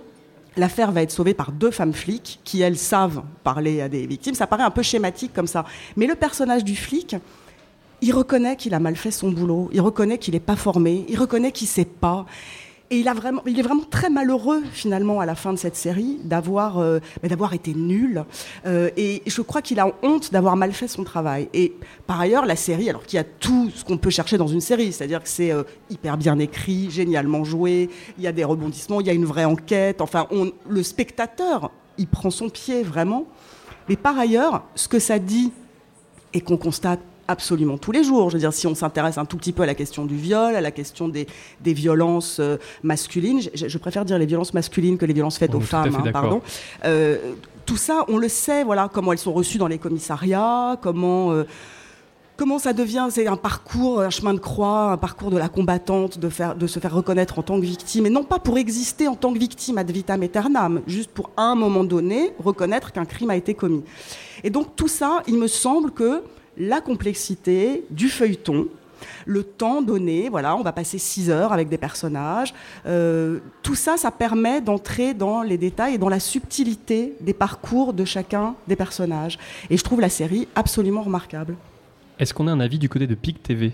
[0.56, 4.34] L'affaire va être sauvée par deux femmes flics qui, elles, savent parler à des victimes.
[4.34, 5.64] Ça paraît un peu schématique comme ça.
[5.96, 7.16] Mais le personnage du flic,
[8.00, 11.18] il reconnaît qu'il a mal fait son boulot, il reconnaît qu'il n'est pas formé, il
[11.18, 12.24] reconnaît qu'il ne sait pas.
[12.90, 17.00] Et il, est vraiment très malheureux, finalement, à la fin de cette série, d'avoir euh,
[17.52, 18.24] été nul.
[18.66, 21.48] Euh, et je crois qu'il a honte d'avoir mal fait son travail.
[21.54, 21.72] Et
[22.06, 24.60] par ailleurs, la série, alors qu'il y a tout ce qu'on peut chercher dans une
[24.60, 29.00] série, c'est-à-dire que c'est euh, hyper bien écrit, génialement joué, il y a des rebondissements,
[29.00, 30.02] il y a une vraie enquête.
[30.02, 30.28] Enfin,
[30.68, 33.24] le spectateur, il prend son pied vraiment.
[33.88, 35.52] Mais par ailleurs, ce que ça dit
[36.34, 38.30] et qu'on constate absolument tous les jours.
[38.30, 40.54] Je veux dire, si on s'intéresse un tout petit peu à la question du viol,
[40.54, 41.26] à la question des,
[41.60, 45.54] des violences euh, masculines, je, je préfère dire les violences masculines que les violences faites
[45.54, 46.42] aux femmes, hein, pardon.
[46.84, 47.18] Euh,
[47.66, 51.32] tout ça, on le sait, voilà, comment elles sont reçues dans les commissariats, comment...
[51.32, 51.44] euh,
[52.36, 56.18] Comment ça devient C'est un parcours, un chemin de croix, un parcours de la combattante,
[56.18, 59.06] de, faire, de se faire reconnaître en tant que victime, et non pas pour exister
[59.06, 63.04] en tant que victime ad vitam aeternam, juste pour à un moment donné reconnaître qu'un
[63.04, 63.84] crime a été commis.
[64.42, 66.24] Et donc tout ça, il me semble que
[66.56, 68.68] la complexité du feuilleton,
[69.26, 72.54] le temps donné, voilà, on va passer six heures avec des personnages.
[72.86, 77.92] euh, tout ça, ça permet d'entrer dans les détails et dans la subtilité des parcours
[77.92, 79.38] de chacun des personnages.
[79.70, 81.56] Et je trouve la série absolument remarquable.
[82.18, 83.72] Est-ce qu'on a un avis du côté de PIC TV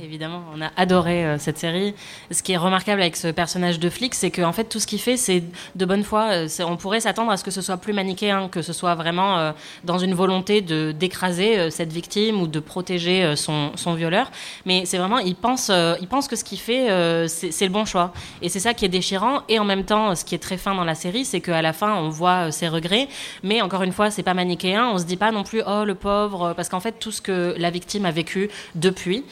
[0.00, 1.94] Évidemment, on a adoré euh, cette série.
[2.30, 5.00] Ce qui est remarquable avec ce personnage de flic, c'est qu'en fait, tout ce qu'il
[5.00, 5.42] fait, c'est
[5.74, 6.28] de bonne foi.
[6.32, 9.38] Euh, On pourrait s'attendre à ce que ce soit plus manichéen, que ce soit vraiment
[9.38, 9.52] euh,
[9.84, 14.30] dans une volonté de d'écraser cette victime ou de protéger son, violeur.
[14.64, 16.86] Mais c'est vraiment, il pense, il pense que ce qu'il fait,
[17.28, 18.12] c'est le bon choix.
[18.42, 19.42] Et c'est ça qui est déchirant.
[19.48, 21.72] Et en même temps, ce qui est très fin dans la série, c'est qu'à la
[21.72, 23.08] fin, on voit ses regrets.
[23.42, 24.88] Mais encore une fois, c'est pas manichéen.
[24.92, 27.54] On se dit pas non plus, oh le pauvre, parce qu'en fait, tout ce que
[27.58, 29.24] la victime a vécu depuis,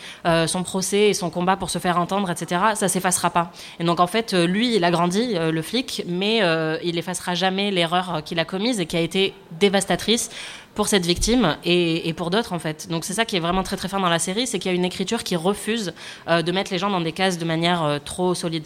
[0.53, 3.51] son procès et son combat pour se faire entendre, etc., ça s'effacera pas.
[3.81, 6.99] Et donc en fait, euh, lui, il a grandi, euh, le flic, mais euh, il
[6.99, 10.31] effacera jamais l'erreur qu'il a commise et qui a été dévastatrice
[10.75, 12.89] pour cette victime et, pour d'autres en fait.
[12.89, 14.75] Donc c'est ça qui est vraiment très très fin dans la série, c'est qu'il y
[14.75, 15.93] a une écriture qui refuse
[16.29, 18.65] de mettre les gens dans des cases de manière trop solide.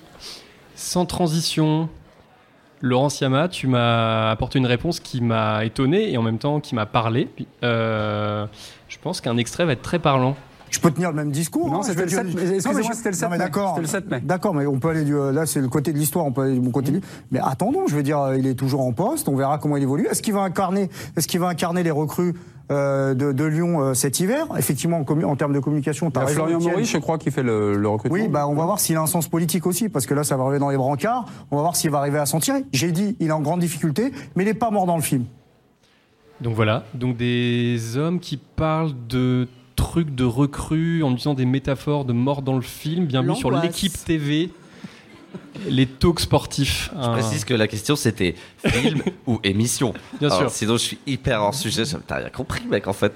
[0.77, 1.89] Sans transition,
[2.81, 6.77] Laurent Siama, tu m'as apporté une réponse qui m'a étonné et en même temps qui
[6.77, 7.29] m'a parlé.
[7.63, 10.37] Je pense qu'un extrait va être très parlant.
[10.77, 11.71] Je peux tenir le même discours.
[11.71, 13.31] Non, hein, c'était le sept- dire- mais Non, mais excusez-moi, je- c'était le non, 7
[13.31, 13.45] mais mai.
[13.45, 13.69] D'accord.
[13.71, 14.21] C'était le 7 mai.
[14.23, 16.53] D'accord, mais on peut aller du, là, c'est le côté de l'histoire, on peut aller
[16.55, 16.93] du bon côté.
[16.93, 19.29] de- Mais attendons, je veux dire, il est toujours en poste.
[19.29, 20.07] On verra comment il évolue.
[20.11, 22.35] Est-ce qu'il va incarner, est-ce qu'il va incarner les recrues
[22.71, 24.47] euh, de, de Lyon euh, cet hiver?
[24.59, 26.61] Effectivement, en, termes de communication, Il y t'as a raison, Florian.
[26.71, 28.19] Maurice, je crois, qui fait le, le recrutement.
[28.19, 30.37] Oui, bah on va voir s'il a un sens politique aussi, parce que là, ça
[30.37, 31.25] va arriver dans les brancards.
[31.51, 32.65] On va voir s'il va arriver à s'en tirer.
[32.73, 35.25] J'ai dit, il est en grande difficulté, mais il n'est pas mort dans le film.
[36.43, 42.05] Donc voilà, donc des hommes qui parlent de trucs de recrues en utilisant des métaphores
[42.05, 44.51] de mort dans le film, bienvenue sur l'équipe TV,
[45.69, 46.91] les talks sportifs.
[47.01, 48.35] Je précise que la question c'était
[48.65, 49.93] film ou émission.
[50.19, 50.51] Bien Alors, sûr.
[50.51, 51.85] Sinon je suis hyper hors sujet.
[51.85, 53.13] Je- T'as rien compris, mec, en fait.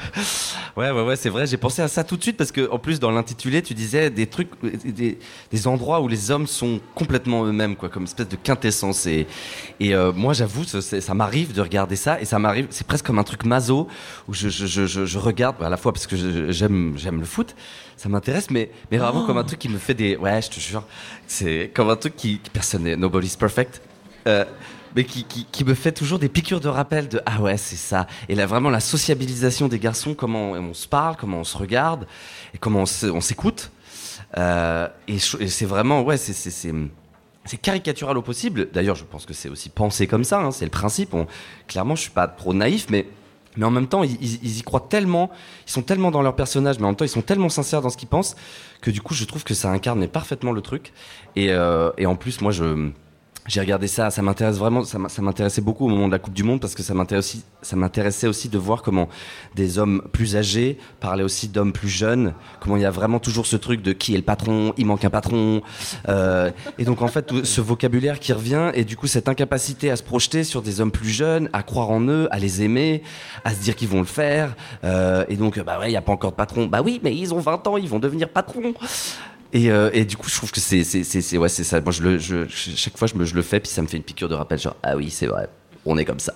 [0.76, 1.46] ouais, ouais, ouais, c'est vrai.
[1.46, 4.10] J'ai pensé à ça tout de suite parce que, en plus, dans l'intitulé, tu disais
[4.10, 4.48] des trucs,
[4.84, 5.18] des,
[5.50, 9.06] des endroits où les hommes sont complètement eux-mêmes, quoi, comme une espèce de quintessence.
[9.06, 9.26] Et,
[9.78, 12.66] et euh, moi, j'avoue, ça, ça m'arrive de regarder ça et ça m'arrive.
[12.70, 13.88] C'est presque comme un truc maso
[14.28, 17.26] où je, je, je, je, je regarde à la fois parce que j'aime, j'aime le
[17.26, 17.54] foot.
[17.96, 19.26] Ça m'intéresse, mais, mais vraiment Oh.
[19.26, 20.16] comme un truc qui me fait des.
[20.16, 20.84] Ouais, je te jure.
[21.26, 22.38] C'est comme un truc qui.
[22.38, 22.96] qui personne n'est.
[22.96, 23.82] Nobody's perfect.
[24.26, 24.44] Euh,
[24.96, 28.06] mais qui, me fait toujours des piqûres de rappel de ah ouais c'est ça.
[28.28, 32.06] Et là vraiment la sociabilisation des garçons comment on se parle comment on se regarde
[32.54, 33.70] et comment on s'écoute.
[34.36, 38.68] Euh, et, c'est vraiment ouais c'est caricatural au possible.
[38.72, 41.14] D'ailleurs je pense que c'est aussi pensé comme ça hein, c'est le principe.
[41.68, 43.06] Clairement je suis pas trop naïf mais
[43.56, 45.28] mais en même temps, ils, y croient tellement,
[45.66, 47.90] ils sont tellement dans leur personnage, mais en même temps, ils sont tellement sincères dans
[47.90, 48.36] ce qu'ils pensent
[48.80, 50.92] que du coup, je trouve que ça incarne parfaitement le truc.
[51.34, 52.90] Et, euh, et en plus, moi, je
[53.50, 56.44] j'ai regardé ça, ça m'intéresse vraiment, ça m'intéressait beaucoup au moment de la Coupe du
[56.44, 59.08] Monde parce que ça m'intéressait aussi, ça m'intéressait aussi de voir comment
[59.56, 63.46] des hommes plus âgés parlaient aussi d'hommes plus jeunes, comment il y a vraiment toujours
[63.46, 65.62] ce truc de qui est le patron, il manque un patron,
[66.08, 69.96] euh, et donc en fait ce vocabulaire qui revient et du coup cette incapacité à
[69.96, 73.02] se projeter sur des hommes plus jeunes, à croire en eux, à les aimer,
[73.44, 76.02] à se dire qu'ils vont le faire, euh, et donc bah ouais il y a
[76.02, 78.74] pas encore de patron, bah oui mais ils ont 20 ans, ils vont devenir patrons.
[79.52, 81.80] Et, euh, et du coup, je trouve que c'est ouais ça.
[81.80, 81.92] Moi,
[82.48, 84.58] chaque fois je me je le fais puis ça me fait une piqûre de rappel
[84.58, 85.48] genre ah oui c'est vrai,
[85.84, 86.34] on est comme ça.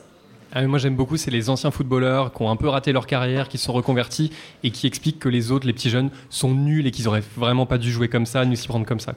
[0.57, 3.49] Ah, moi j'aime beaucoup, c'est les anciens footballeurs qui ont un peu raté leur carrière,
[3.49, 4.31] qui se sont reconvertis
[4.63, 7.67] et qui expliquent que les autres, les petits jeunes, sont nuls et qu'ils auraient vraiment
[7.67, 9.15] pas dû jouer comme ça, ni s'y prendre comme ça.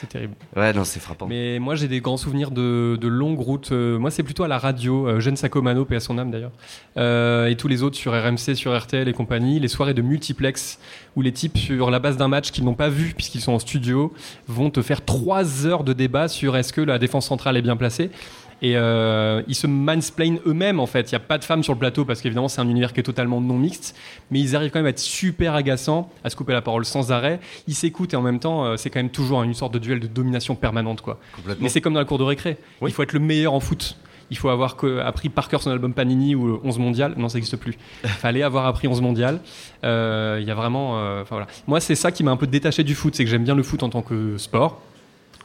[0.00, 0.34] C'est terrible.
[0.54, 1.26] Ouais non c'est frappant.
[1.26, 3.72] Mais moi j'ai des grands souvenirs de, de longues routes.
[3.72, 6.52] Euh, moi c'est plutôt à la radio, euh, Jeanne Sacomano, paix à son âme d'ailleurs,
[6.96, 10.78] Euh, et tous les autres sur RMC, sur RTL et compagnie, les soirées de multiplex
[11.16, 13.58] où les types sur la base d'un match qu'ils n'ont pas vu puisqu'ils sont en
[13.58, 14.12] studio
[14.46, 17.76] vont te faire trois heures de débat sur est-ce que la défense centrale est bien
[17.76, 18.10] placée.
[18.60, 21.10] Et euh, ils se mansplainent eux-mêmes en fait.
[21.10, 23.00] Il n'y a pas de femmes sur le plateau parce qu'évidemment c'est un univers qui
[23.00, 23.96] est totalement non mixte.
[24.30, 27.12] Mais ils arrivent quand même à être super agaçants, à se couper la parole sans
[27.12, 27.38] arrêt.
[27.68, 30.00] Ils s'écoutent et en même temps euh, c'est quand même toujours une sorte de duel
[30.00, 31.20] de domination permanente quoi.
[31.60, 32.56] Mais c'est comme dans la cour de récré.
[32.82, 33.96] Il faut être le meilleur en foot.
[34.30, 37.14] Il faut avoir appris par cœur son album Panini ou euh, 11 mondial.
[37.16, 37.78] Non, ça n'existe plus.
[38.04, 39.40] Il fallait avoir appris 11 mondial.
[39.84, 40.98] Euh, Il y a vraiment.
[40.98, 41.46] euh, voilà.
[41.66, 43.14] Moi, c'est ça qui m'a un peu détaché du foot.
[43.14, 44.82] C'est que j'aime bien le foot en tant que sport.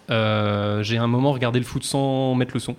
[0.09, 2.75] Euh, J'ai un moment regardé le foot sans mettre le son.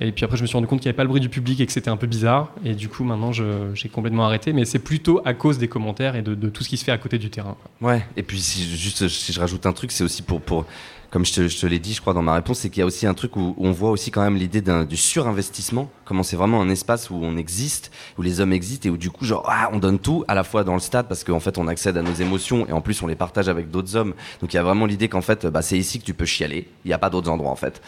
[0.00, 1.28] Et puis après, je me suis rendu compte qu'il n'y avait pas le bruit du
[1.28, 2.52] public et que c'était un peu bizarre.
[2.64, 4.52] Et du coup, maintenant, j'ai complètement arrêté.
[4.52, 6.98] Mais c'est plutôt à cause des commentaires et de, tout ce qui se fait à
[6.98, 7.56] côté du terrain.
[7.80, 10.64] Ouais, et puis si, juste si je rajoute un truc, c'est aussi pour, pour
[11.10, 12.82] comme je te, je te l'ai dit, je crois, dans ma réponse, c'est qu'il y
[12.82, 16.22] a aussi un truc où, où on voit aussi quand même l'idée du surinvestissement, comment
[16.22, 19.24] c'est vraiment un espace où on existe, où les hommes existent et où du coup,
[19.24, 21.66] genre, ah, on donne tout à la fois dans le stade parce qu'en fait, on
[21.66, 24.14] accède à nos émotions et en plus, on les partage avec d'autres hommes.
[24.40, 26.68] Donc il y a vraiment l'idée qu'en fait, bah, c'est ici que tu peux chialer.
[26.84, 27.82] Il n'y a pas d'autres endroits en fait.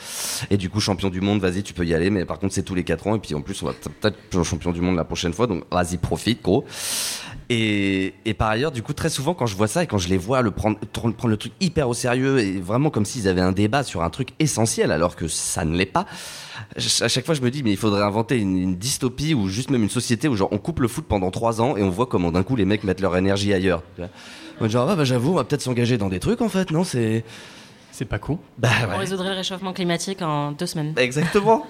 [0.51, 2.65] Et du coup, champion du monde, vas-y, tu peux y aller, mais par contre, c'est
[2.65, 4.97] tous les 4 ans et puis en plus, on va peut-être être champion du monde
[4.97, 6.65] la prochaine fois, donc vas-y, profite, gros.
[7.55, 10.09] Et, et par ailleurs, du coup, très souvent, quand je vois ça et quand je
[10.09, 13.43] les vois le prendre, prendre le truc hyper au sérieux et vraiment comme s'ils avaient
[13.43, 16.07] un débat sur un truc essentiel alors que ça ne l'est pas,
[16.77, 19.69] à chaque fois, je me dis, mais il faudrait inventer une, une dystopie ou juste
[19.69, 22.07] même une société où genre on coupe le foot pendant trois ans et on voit
[22.07, 23.83] comment d'un coup les mecs mettent leur énergie ailleurs.
[24.63, 27.23] Genre, ah bah j'avoue, on va peut-être s'engager dans des trucs en fait, non C'est.
[27.91, 28.39] C'est pas con.
[28.57, 30.95] Bah On résoudrait le réchauffement climatique en deux semaines.
[30.97, 31.67] Exactement.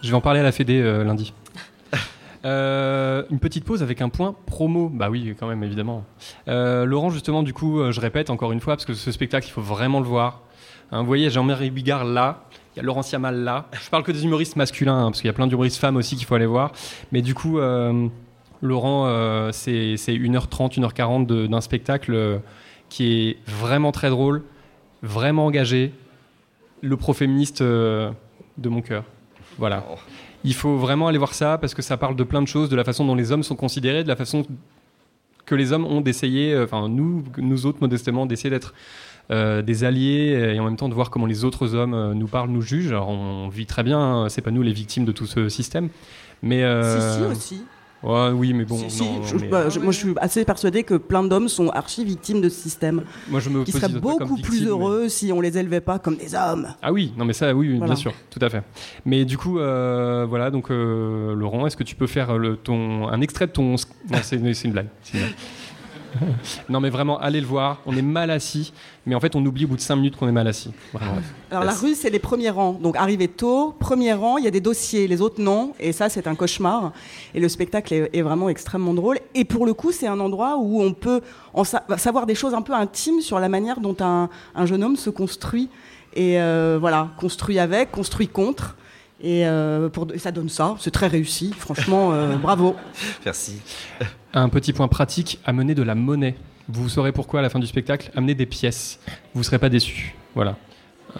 [0.00, 1.34] Je vais en parler à la Fédé euh, lundi.
[2.44, 4.90] Euh, une petite pause avec un point promo.
[4.92, 6.04] Bah oui, quand même, évidemment.
[6.48, 9.46] Euh, Laurent, justement, du coup, euh, je répète encore une fois, parce que ce spectacle,
[9.48, 10.42] il faut vraiment le voir.
[10.92, 13.66] Hein, vous voyez, Jean-Marie Bigard là, il y a Laurent Siamal là.
[13.82, 16.16] Je parle que des humoristes masculins, hein, parce qu'il y a plein d'humoristes femmes aussi
[16.16, 16.72] qu'il faut aller voir.
[17.12, 17.58] Mais du coup,
[18.62, 22.40] Laurent, c'est c'est 1h30, 1h40 de- d'un spectacle
[22.90, 24.42] qui est vraiment très drôle,
[25.02, 25.92] vraiment engagé,
[26.82, 28.12] le pro-féministe de
[28.68, 29.04] mon cœur.
[29.58, 29.84] Voilà.
[30.44, 32.76] Il faut vraiment aller voir ça parce que ça parle de plein de choses, de
[32.76, 34.44] la façon dont les hommes sont considérés, de la façon
[35.46, 38.74] que les hommes ont d'essayer, euh, enfin nous, nous autres modestement, d'essayer d'être
[39.30, 42.26] euh, des alliés et en même temps de voir comment les autres hommes euh, nous
[42.26, 42.88] parlent, nous jugent.
[42.88, 45.88] Alors on vit très bien, hein, c'est pas nous les victimes de tout ce système,
[46.42, 47.64] mais euh, Si, si, aussi.
[48.04, 48.76] Ouais, oui, mais bon.
[48.76, 51.48] Si, si, non, je- mais- bah, je- moi, je suis assez persuadée que plein d'hommes
[51.48, 53.02] sont archi victimes de ce système.
[53.30, 56.16] Moi, je me qui seraient beaucoup plus victime, heureux si on les élevait pas comme
[56.16, 56.68] des hommes.
[56.82, 57.86] Ah oui, non mais ça, oui, Voilà.
[57.86, 58.62] bien sûr, tout à fait.
[59.06, 63.08] Mais du coup, euh, voilà, donc euh, Laurent, est-ce que tu peux faire le, ton,
[63.08, 63.70] un extrait de ton...
[63.70, 64.88] Non, c'est c'est une blague.
[65.02, 65.34] c'est une blague.
[66.68, 68.72] non mais vraiment, allez le voir, on est mal assis,
[69.06, 70.72] mais en fait on oublie au bout de 5 minutes qu'on est mal assis.
[70.92, 71.16] Vraiment.
[71.50, 72.72] Alors la rue, c'est les premiers rangs.
[72.72, 75.72] Donc arriver tôt, premier rang, il y a des dossiers, les autres non.
[75.78, 76.92] Et ça, c'est un cauchemar.
[77.34, 79.18] Et le spectacle est, est vraiment extrêmement drôle.
[79.34, 81.20] Et pour le coup, c'est un endroit où on peut
[81.52, 84.82] en sa- savoir des choses un peu intimes sur la manière dont un, un jeune
[84.82, 85.68] homme se construit.
[86.14, 88.76] Et euh, voilà, construit avec, construit contre.
[89.22, 90.76] Et, euh, pour, et ça donne ça.
[90.78, 91.52] C'est très réussi.
[91.56, 92.76] Franchement, euh, bravo.
[93.24, 93.60] Merci.
[94.32, 96.34] Un petit point pratique, amener de la monnaie.
[96.68, 98.98] Vous saurez pourquoi à la fin du spectacle, amener des pièces.
[99.34, 100.14] Vous ne serez pas déçus.
[100.34, 100.56] Voilà.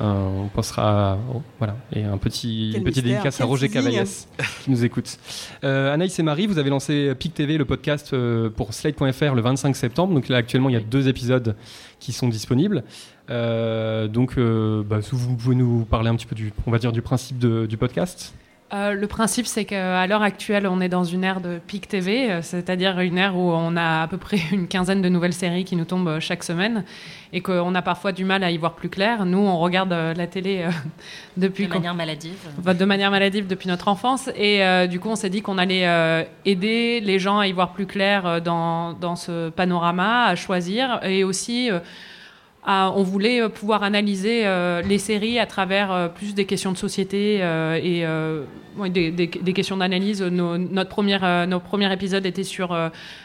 [0.00, 1.18] Euh, on pensera.
[1.32, 1.76] oh, voilà.
[1.92, 3.82] Et un petit, une petite mystère, dédicace à Roger teasing.
[3.82, 4.28] Cavaillès
[4.62, 5.18] qui nous écoute.
[5.62, 9.40] Euh, Anaïs et Marie, vous avez lancé PIC TV, le podcast euh, pour Slate.fr le
[9.40, 10.14] 25 septembre.
[10.14, 11.54] Donc là, actuellement, il y a deux épisodes
[12.00, 12.82] qui sont disponibles.
[13.30, 16.92] Euh, donc, euh, bah, vous pouvez nous parler un petit peu du, on va dire,
[16.92, 18.34] du principe de- du podcast?
[18.72, 22.30] Euh, le principe, c'est qu'à l'heure actuelle, on est dans une ère de pic TV,
[22.30, 25.64] euh, c'est-à-dire une ère où on a à peu près une quinzaine de nouvelles séries
[25.64, 26.82] qui nous tombent euh, chaque semaine
[27.32, 29.26] et qu'on a parfois du mal à y voir plus clair.
[29.26, 30.70] Nous, on regarde la télé euh,
[31.36, 32.32] depuis De manière maladive.
[32.58, 34.28] Enfin, de manière maladive depuis notre enfance.
[34.34, 37.52] Et euh, du coup, on s'est dit qu'on allait euh, aider les gens à y
[37.52, 40.98] voir plus clair euh, dans, dans ce panorama, à choisir.
[41.04, 41.78] Et aussi, euh,
[42.66, 46.76] on voulait euh, pouvoir analyser euh, les séries à travers euh, plus des questions de
[46.76, 48.06] société et
[48.90, 50.22] des, questions d'analyse.
[50.22, 52.76] Notre première, nos premiers épisodes étaient sur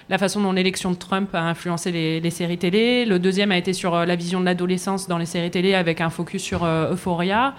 [0.09, 3.05] la façon dont l'élection de Trump a influencé les, séries télé.
[3.05, 6.09] Le deuxième a été sur la vision de l'adolescence dans les séries télé avec un
[6.09, 7.55] focus sur Euphoria.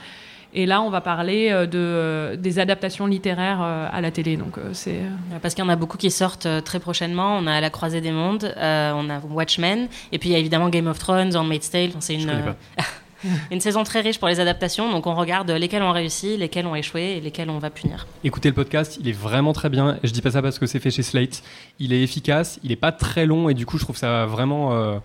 [0.53, 4.37] Et là, on va parler euh, de, euh, des adaptations littéraires euh, à la télé.
[4.37, 5.01] Donc, c'est.
[5.43, 7.37] Parce qu'il y en a beaucoup qui sortent très prochainement.
[7.39, 10.39] On a La Croisée des Mondes, euh, on a Watchmen, et puis il y a
[10.39, 11.91] évidemment Game of Thrones, Handmaid's Tale.
[12.01, 12.33] C'est une,
[13.53, 14.91] une saison très riche pour les adaptations.
[14.91, 18.07] Donc on regarde lesquelles ont réussi, lesquelles ont échoué et lesquelles on va punir.
[18.25, 19.99] Écoutez le podcast, il est vraiment très bien.
[20.03, 21.43] Je dis pas ça parce que c'est fait chez Slate.
[21.79, 24.73] Il est efficace, il est pas très long et du coup je trouve ça vraiment.
[24.73, 24.99] euh,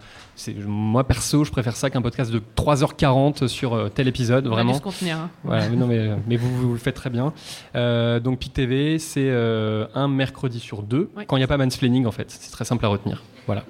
[0.68, 4.72] moi perso, je préfère ça qu'un podcast de 3h40 sur euh, tel épisode, On vraiment.
[4.74, 5.30] dû se contenir, hein.
[5.44, 7.34] Voilà, mais non mais, mais vous, vous le faites très bien.
[7.76, 11.58] Euh, donc PIC TV, c'est euh, un mercredi sur deux quand il n'y a pas
[11.58, 12.28] mansplaining en fait.
[12.30, 13.24] C'est très simple à retenir.
[13.46, 13.64] Voilà.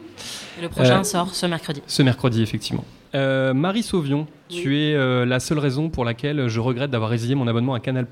[0.58, 1.82] Et le prochain Euh, sort ce mercredi.
[1.86, 2.86] Ce mercredi, effectivement.
[3.14, 7.36] Euh, Marie Sauvion, tu es euh, la seule raison pour laquelle je regrette d'avoir résilié
[7.36, 8.06] mon abonnement à Canal+.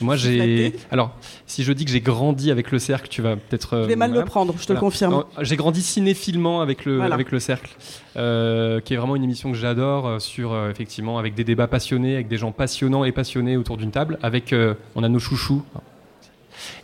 [0.00, 0.74] Moi, j'ai.
[0.90, 1.10] Alors,
[1.46, 3.74] si je dis que j'ai grandi avec le cercle, tu vas peut-être.
[3.74, 4.24] euh, Je vais mal voilà.
[4.24, 5.24] le prendre, je te le confirme.
[5.40, 7.14] J'ai grandi cinéphilement avec le, Voilà.
[7.14, 7.74] avec le cercle,
[8.16, 11.66] euh, qui est vraiment une émission que j'adore, euh, sur euh, effectivement avec des débats
[11.66, 14.54] passionnés, avec des gens passionnants et passionnés autour d'une table, avec
[14.94, 15.62] on a nos chouchous.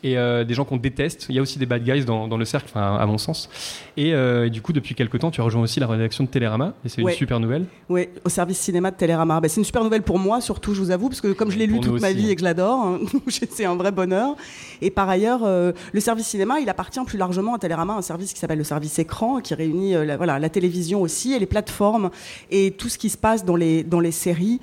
[0.04, 1.26] Et euh, des gens qu'on déteste.
[1.30, 3.48] Il y a aussi des bad guys dans, dans le cercle, enfin, à mon sens.
[3.96, 6.74] Et, euh, du coup, depuis quelques temps, tu as rejoint aussi la rédaction de Télérama,
[6.84, 7.12] et c'est Ouais.
[7.12, 7.64] une super nouvelle.
[7.88, 9.40] Oui, au service cinéma de Télérama.
[9.40, 11.56] Bah, c'est une super nouvelle pour moi, surtout, je vous avoue, parce que comme je
[11.58, 12.30] l'ai lu toute ma vie hein.
[12.30, 14.36] et que je l'adore, hein, c'est un vrai bonheur.
[14.82, 18.34] Et par ailleurs, euh, le service cinéma, il appartient plus largement à Télérama, un service
[18.34, 22.10] qui s'appelle le service écran, qui réunit la, voilà, la télévision aussi et les plateformes.
[22.50, 24.60] Et tout ce qui se passe dans les, dans les séries,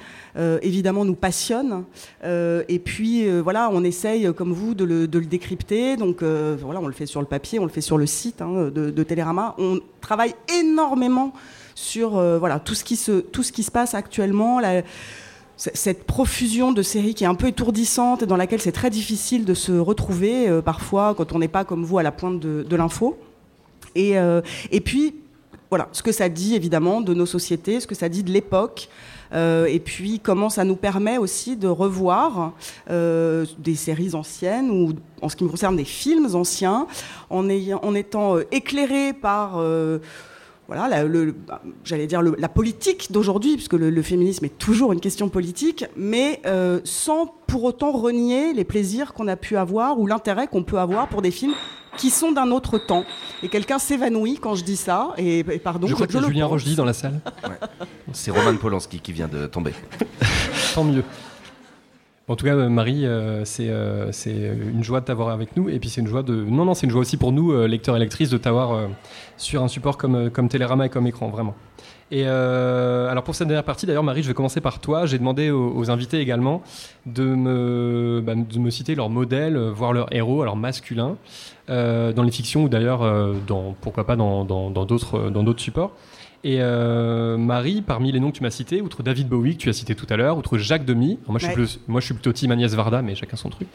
[0.62, 1.84] évidemment, nous passionne.
[2.24, 5.98] Et puis, voilà, on essaye, comme vous, de le, de le décrypter.
[5.98, 8.42] Donc, euh, voilà, on le fait sur le papier, on le fait sur le site
[8.42, 9.56] hein, de, de Télérama.
[9.58, 11.34] On travaille énormément
[11.74, 14.60] sur euh, voilà tout ce qui se tout ce qui se passe actuellement
[15.56, 19.46] cette profusion de séries qui est un peu étourdissante et dans laquelle c'est très difficile
[19.46, 22.64] de se retrouver euh, parfois quand on n'est pas comme vous à la pointe de,
[22.68, 23.18] de l'info
[23.96, 24.16] et
[24.72, 25.16] et puis
[25.70, 28.90] voilà ce que ça dit évidemment de nos sociétés ce que ça dit de l'époque
[29.34, 32.54] et puis comment ça nous permet aussi de revoir
[32.90, 36.88] euh, des séries anciennes ou en ce qui me concerne des films anciens
[37.30, 40.00] en, étant euh, éclairé par euh,
[40.68, 45.28] voilà, la, bah, j'allais dire la politique d'aujourd'hui, puisque le, féminisme est toujours une question
[45.28, 50.48] politique, mais euh, sans pour autant renier les plaisirs qu'on a pu avoir ou l'intérêt
[50.48, 51.54] qu'on peut avoir pour des films
[51.98, 53.06] qui sont d'un autre temps.
[53.44, 56.46] Et quelqu'un s'évanouit quand je dis ça, et, et pardon, je crois a le Julien
[56.46, 56.52] pense.
[56.52, 57.20] Rochdy dans la salle.
[58.14, 59.74] C'est Roman Polanski qui vient de tomber.
[60.76, 61.04] Tant mieux.
[62.28, 65.68] En tout cas, euh, Marie, euh, c'est euh, c'est une joie de t'avoir avec nous.
[65.68, 66.34] Et puis, c'est une joie de.
[66.34, 68.88] Non, non, c'est une joie aussi pour nous, euh, lecteurs et lectrices, de t'avoir
[69.36, 71.56] sur un support comme, comme Télérama et comme écran, vraiment.
[72.14, 75.06] Et euh, alors, pour cette dernière partie, d'ailleurs, Marie, je vais commencer par toi.
[75.06, 76.62] J'ai demandé aux, aux invités également
[77.06, 81.16] de me, bah, de me citer leur modèle, euh, voire leur héros, alors masculin,
[81.70, 85.94] euh, dans les fictions ou d'ailleurs, euh, dans, pourquoi pas, dans d'autres dans supports.
[86.44, 86.60] Et
[87.38, 89.94] Marie, parmi les noms que tu m'as cités, outre David Bowie que tu as cité
[89.94, 91.54] tout à l'heure, outre Jacques Demy, moi, je suis Ouais.
[91.54, 93.68] plus- moi je suis plutôt team Agnès Varda, mais chacun son truc,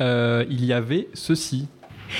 [0.00, 1.68] il y avait ceci.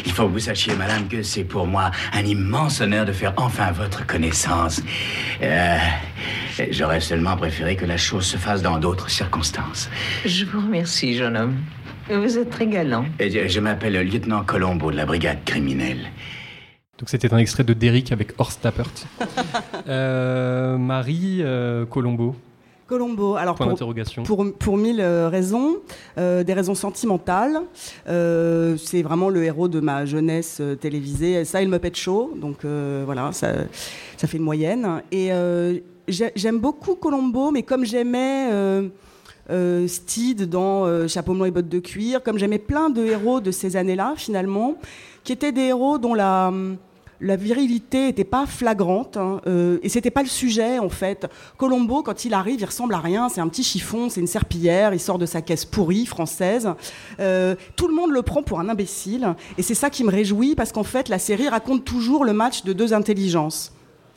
[0.05, 3.33] Il faut que vous sachiez, madame, que c'est pour moi un immense honneur de faire
[3.37, 4.83] enfin votre connaissance.
[5.43, 5.77] Euh,
[6.71, 9.91] J'aurais seulement préféré que la chose se fasse dans d'autres circonstances.
[10.25, 11.57] Je vous remercie, jeune homme.
[12.09, 13.05] Vous êtes très galant.
[13.19, 16.11] Et Je, je m'appelle le lieutenant Colombo de la brigade criminelle.
[16.99, 18.91] Donc c'était un extrait de Derrick avec Horst Tappert.
[19.89, 22.35] Euh, Marie euh, Colombo.
[22.87, 23.79] Colombo, alors Point pour,
[24.23, 25.77] pour, pour mille euh, raisons,
[26.19, 27.61] euh, des raisons sentimentales.
[28.09, 31.45] Euh, c'est vraiment le héros de ma jeunesse euh, télévisée.
[31.45, 33.49] Ça, il me pète chaud, donc voilà, ça,
[34.17, 35.03] ça fait une moyenne.
[35.11, 35.31] Et
[36.09, 38.51] j'ai- j'aime beaucoup Colombo, mais comme j'aimais
[39.87, 43.77] Steed dans Chapeau blanc et bottes de cuir, comme j'aimais plein de héros de ces
[43.77, 44.77] années-là, finalement,
[45.25, 46.53] qui étaient des héros dont la
[47.21, 51.27] la virilité n'était pas flagrante hein, euh, et c'était pas le sujet en fait.
[51.57, 53.29] Colombo, quand il arrive, il ressemble à rien.
[53.29, 54.93] C'est un petit chiffon, c'est une serpillière.
[54.95, 56.71] Il sort de sa caisse pourrie française.
[57.21, 60.55] Euh, tout le monde le prend pour un imbécile et c'est ça qui me réjouit
[60.55, 63.76] parce qu'en fait, la série raconte toujours le match de deux intelligences.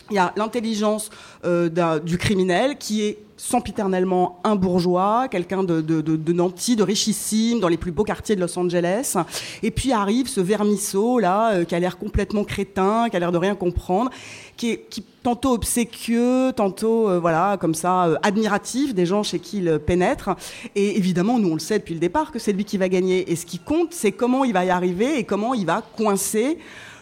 [0.10, 1.10] Il y a l'intelligence
[1.46, 6.84] euh, du criminel qui est sempiternellement un bourgeois, quelqu'un de, de, de, de nanti, de
[6.84, 9.16] richissime, dans les plus beaux quartiers de Los Angeles.
[9.64, 13.32] Et puis arrive ce vermisseau là, euh, qui a l'air complètement crétin, qui a l'air
[13.32, 14.10] de rien comprendre,
[14.58, 19.60] qui est qui, tantôt obséquieux, tantôt euh, voilà comme ça admiratif des gens chez qui
[19.60, 20.32] il pénètre.
[20.76, 23.32] Et évidemment, nous on le sait depuis le départ que c'est lui qui va gagner.
[23.32, 26.58] Et ce qui compte, c'est comment il va y arriver et comment il va coincer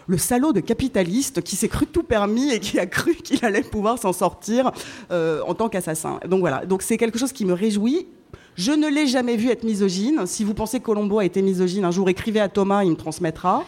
[0.07, 3.61] le salaud de capitaliste qui s'est cru tout permis et qui a cru qu'il allait
[3.61, 4.71] pouvoir s'en sortir
[5.11, 6.19] euh, en tant qu'assassin.
[6.27, 8.07] Donc voilà, donc c'est quelque chose qui me réjouit.
[8.55, 10.25] Je ne l'ai jamais vu être misogyne.
[10.25, 12.95] Si vous pensez que Colombo a été misogyne, un jour écrivez à Thomas, il me
[12.95, 13.63] transmettra.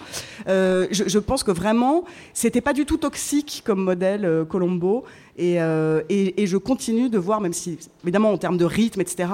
[0.48, 5.04] Euh, je, pense que vraiment, c'était pas du tout toxique comme modèle euh, Colombo.
[5.38, 9.30] Et, euh, et, je continue de voir, même si évidemment en termes de rythme, etc.,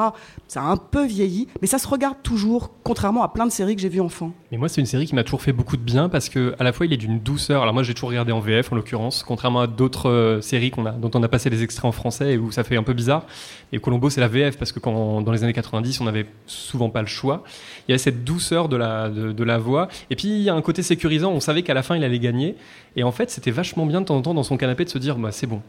[0.48, 3.76] ça a un peu vieilli, mais ça se regarde toujours, contrairement à plein de séries
[3.76, 4.32] que j'ai vues enfant.
[4.52, 6.64] Mais moi, c'est une série qui m'a toujours fait beaucoup de bien parce que à
[6.64, 7.64] la fois il est d'une douceur.
[7.64, 11.24] Alors moi, j'ai toujours regardé en VF en l'occurrence, contrairement à d'autres séries dont on
[11.24, 13.26] a passé des extraits en français et où ça fait un peu bizarre.
[13.72, 17.02] Et Colombo, c'est la VF parce que dans les années 90, on n'avait souvent pas
[17.02, 17.44] le choix.
[17.88, 19.88] Il y a cette douceur de la de, la voix.
[20.10, 21.32] Et puis il y a un côté sécurisant.
[21.32, 22.56] On savait qu'à la fin, il allait gagner.
[22.96, 24.98] Et en fait, c'était vachement bien de temps en temps dans son canapé de se
[24.98, 25.62] dire, bah c'est bon.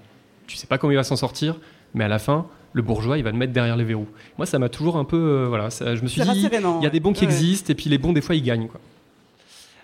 [0.46, 1.56] Tu sais pas comment il va s'en sortir,
[1.94, 2.46] mais à la fin.
[2.72, 4.06] Le bourgeois, il va le mettre derrière les verrous.
[4.36, 6.86] Moi, ça m'a toujours un peu, euh, voilà, ça- je me suis dit, il y
[6.86, 7.32] a des bons qui ouais.
[7.32, 8.80] existent, et puis les bons, des fois, ils gagnent, quoi.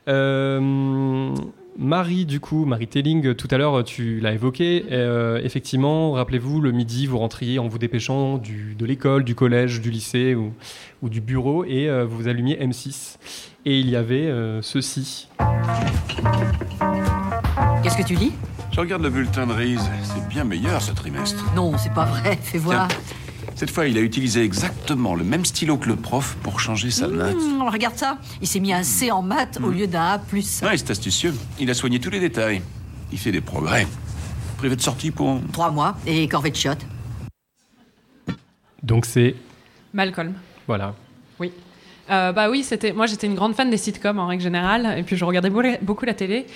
[0.08, 1.30] Euh,
[1.78, 4.84] Marie, du coup, Marie Telling, tout à l'heure, tu l'as évoqué.
[4.90, 9.80] Euh, effectivement, rappelez-vous, le midi, vous rentriez en vous dépêchant du, de l'école, du collège,
[9.80, 10.52] du lycée ou,
[11.00, 13.16] ou du bureau et euh, vous allumiez M6.
[13.64, 15.28] Et il y avait euh, ceci.
[17.82, 18.32] Qu'est-ce que tu lis?
[18.70, 19.90] Je regarde le bulletin de Reese.
[20.02, 21.44] C'est bien meilleur ce trimestre.
[21.54, 22.38] Non, c'est pas vrai.
[22.42, 22.88] Fais voir.
[22.88, 22.98] Tiens,
[23.54, 27.08] cette fois, il a utilisé exactement le même stylo que le prof pour changer sa
[27.08, 27.36] note.
[27.36, 28.18] Mmh, regarde ça.
[28.40, 30.20] Il s'est mis un C en maths au lieu d'un A+.
[30.32, 31.34] Ouais, c'est astucieux.
[31.58, 32.62] Il a soigné tous les détails.
[33.12, 33.86] Il fait des progrès.
[34.56, 35.40] Privé de sortie pour...
[35.52, 36.86] Trois mois et corvée de chiottes.
[38.82, 39.36] Donc c'est.
[39.92, 40.34] Malcolm.
[40.66, 40.94] Voilà.
[41.38, 41.52] Oui.
[42.10, 42.92] Euh, bah oui, c'était.
[42.92, 45.62] Moi, j'étais une grande fan des sitcoms en règle générale, et puis je regardais beau-
[45.82, 46.46] beaucoup la télé.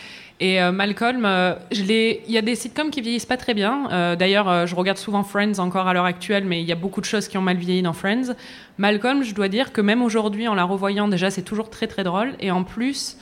[0.40, 1.54] Et euh, Malcolm, euh.
[1.70, 1.86] Il
[2.28, 3.88] y a des sitcoms qui vieillissent pas très bien.
[3.92, 7.00] Euh, D'ailleurs, je regarde souvent Friends encore à l'heure actuelle, mais il y a beaucoup
[7.00, 8.34] de choses qui ont mal vieilli dans Friends.
[8.76, 12.02] Malcolm, je dois dire que même aujourd'hui, en la revoyant, déjà, c'est toujours très très
[12.04, 13.16] drôle, et en plus.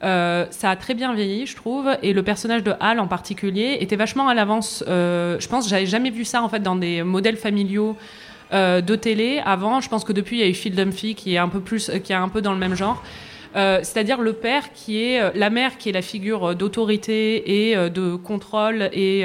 [0.00, 3.96] ça a très bien vieilli, je trouve, et le personnage de Hal en particulier était
[3.96, 4.84] vachement à l'avance.
[4.86, 7.96] Je pense j'avais jamais vu ça en fait dans des modèles familiaux
[8.52, 9.40] euh, de télé.
[9.44, 11.60] Avant, je pense que depuis, il y a eu Phil Dunphy qui est un peu
[11.60, 13.02] plus, euh, qui est un peu dans le même genre.
[13.56, 17.70] Euh, c'est-à-dire le père qui est euh, la mère qui est la figure euh, d'autorité
[17.70, 19.24] et de contrôle et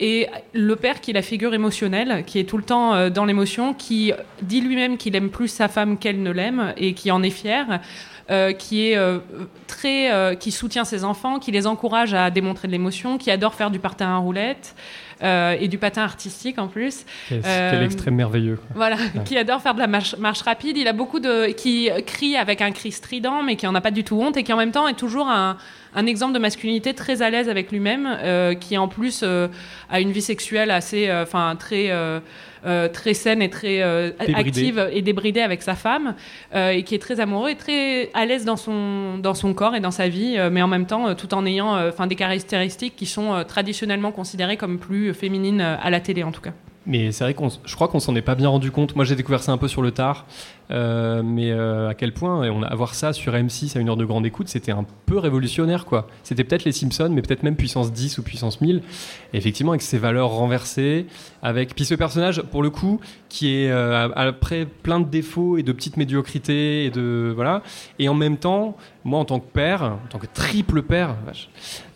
[0.00, 3.72] et le père qui est la figure émotionnelle, qui est tout le temps dans l'émotion,
[3.72, 7.30] qui dit lui-même qu'il aime plus sa femme qu'elle ne l'aime et qui en est
[7.30, 7.80] fier,
[8.30, 9.18] euh, qui est euh,
[9.66, 13.52] très, euh, qui soutient ses enfants, qui les encourage à démontrer de l'émotion, qui adore
[13.54, 14.76] faire du patin à roulettes
[15.22, 17.04] euh, et du patin artistique en plus.
[17.28, 18.58] Quel, Euh, quel extrême merveilleux.
[18.74, 19.24] voilà, Ouais.
[19.24, 20.76] qui adore faire de la marche, marche rapide.
[20.76, 21.52] Il a beaucoup de.
[21.52, 24.42] qui crie avec un cri strident, mais qui en a pas du tout honte et
[24.44, 25.56] qui en même temps est toujours un,
[25.94, 29.48] un exemple de masculinité très à l'aise avec lui-même, euh, qui en plus euh,
[29.90, 31.08] a une vie sexuelle assez.
[31.08, 31.90] euh, enfin, très.
[32.92, 33.82] très saine et très
[34.20, 36.14] active et débridée avec sa femme
[36.54, 39.80] et qui est très amoureux et très à l'aise dans son dans son corps et
[39.80, 43.42] dans sa vie mais en même temps tout en ayant enfin des caractéristiques qui sont
[43.48, 46.52] traditionnellement considérées comme plus féminines à la télé en tout cas
[46.84, 48.96] Mais c'est vrai qu'on, je crois qu'on s'en est pas bien rendu compte.
[48.96, 50.26] Moi, j'ai découvert ça un peu sur le tard,
[50.72, 53.96] euh, mais euh, à quel point on a avoir ça sur M6 à une heure
[53.96, 56.08] de grande écoute, c'était un peu révolutionnaire, quoi.
[56.24, 58.82] C'était peut-être les Simpsons, mais peut-être même puissance 10 ou puissance 1000.
[59.32, 61.06] Et effectivement, avec ses valeurs renversées,
[61.42, 65.62] avec puis ce personnage, pour le coup, qui est euh, après plein de défauts et
[65.62, 67.62] de petites médiocrités et de voilà,
[68.00, 71.16] et en même temps, moi, en tant que père, en tant que triple père,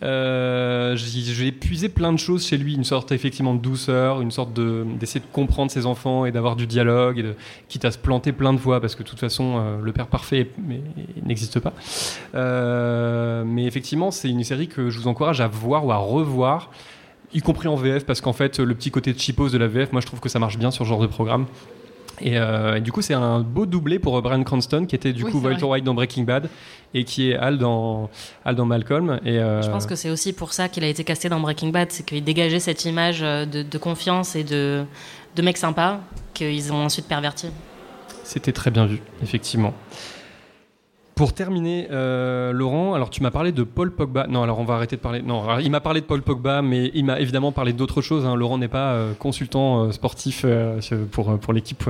[0.01, 4.53] j'ai j'ai puisé plein de choses chez lui, une sorte effectivement de douceur, une sorte
[4.53, 7.35] de d'essayer de comprendre ses enfants et d'avoir du dialogue, et de,
[7.67, 10.07] quitte à se planter plein de fois, parce que de toute façon, euh, le père
[10.07, 10.49] parfait
[11.25, 11.73] n'existe pas.
[12.35, 16.71] Euh, mais effectivement, c'est une série que je vous encourage à voir ou à revoir,
[17.33, 20.01] y compris en VF, parce qu'en fait, le petit côté de de la VF, moi,
[20.01, 21.45] je trouve que ça marche bien sur ce genre de programme.
[22.21, 25.13] Et, euh, et du coup, c'est un beau doublé pour euh, Brian Cranston, qui était
[25.13, 25.65] du Oui, coup Walter.
[25.65, 26.49] White dans Breaking Bad
[26.93, 28.09] et qui est Al dans,
[28.45, 29.19] Al dans Malcolm.
[29.23, 31.69] Et, euh, Je pense que c'est aussi pour ça qu'il a été casté dans Breaking
[31.69, 34.83] Bad, c'est qu'il dégageait cette image de, de confiance et de,
[35.35, 35.99] de mec sympa
[36.33, 37.47] qu'ils ont ensuite perverti.
[38.23, 39.73] C'était très bien vu, effectivement.
[41.17, 44.27] Pour terminer, euh, Laurent, alors tu m'as parlé de Paul Pogba.
[44.27, 45.23] Non, alors on va arrêter de parler.
[45.23, 48.23] Non, alors, il m'a parlé de Paul Pogba, mais il m'a évidemment parlé d'autres choses.
[48.23, 48.35] hein.
[48.35, 50.79] Laurent n'est pas euh, consultant euh, sportif euh,
[51.11, 51.85] pour, pour l'équipe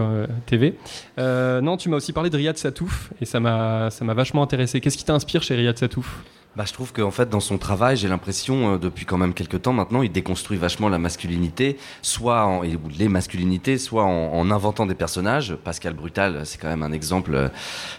[0.45, 0.75] TV.
[1.17, 4.79] Non, tu m'as aussi parlé de Riyad Satouf, et ça m'a ça m'a vachement intéressé.
[4.79, 6.23] Qu'est-ce qui t'inspire chez Riyad Satouf?
[6.57, 9.61] Bah, je trouve qu'en fait, dans son travail, j'ai l'impression, euh, depuis quand même quelques
[9.61, 14.87] temps maintenant, il déconstruit vachement la masculinité, soit en, les masculinités, soit en, en inventant
[14.87, 15.55] des personnages.
[15.63, 17.49] Pascal Brutal, c'est quand même un exemple euh,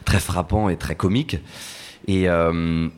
[0.04, 1.36] très frappant et très comique.
[2.09, 2.88] Et, euh,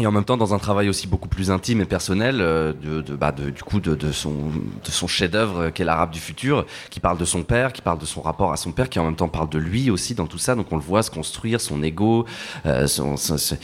[0.00, 3.02] et en même temps, dans un travail aussi beaucoup plus intime et personnel, euh, de,
[3.02, 6.20] de- bah, de- du coup, de, de son, de son chef-d'œuvre euh, qu'est l'Arabe du
[6.20, 8.98] futur, qui parle de son père, qui parle de son rapport à son père, qui
[8.98, 10.54] en même temps parle de lui aussi dans tout ça.
[10.54, 12.24] Donc on le voit se construire, son ego,
[12.66, 13.54] euh, son, ce, ce-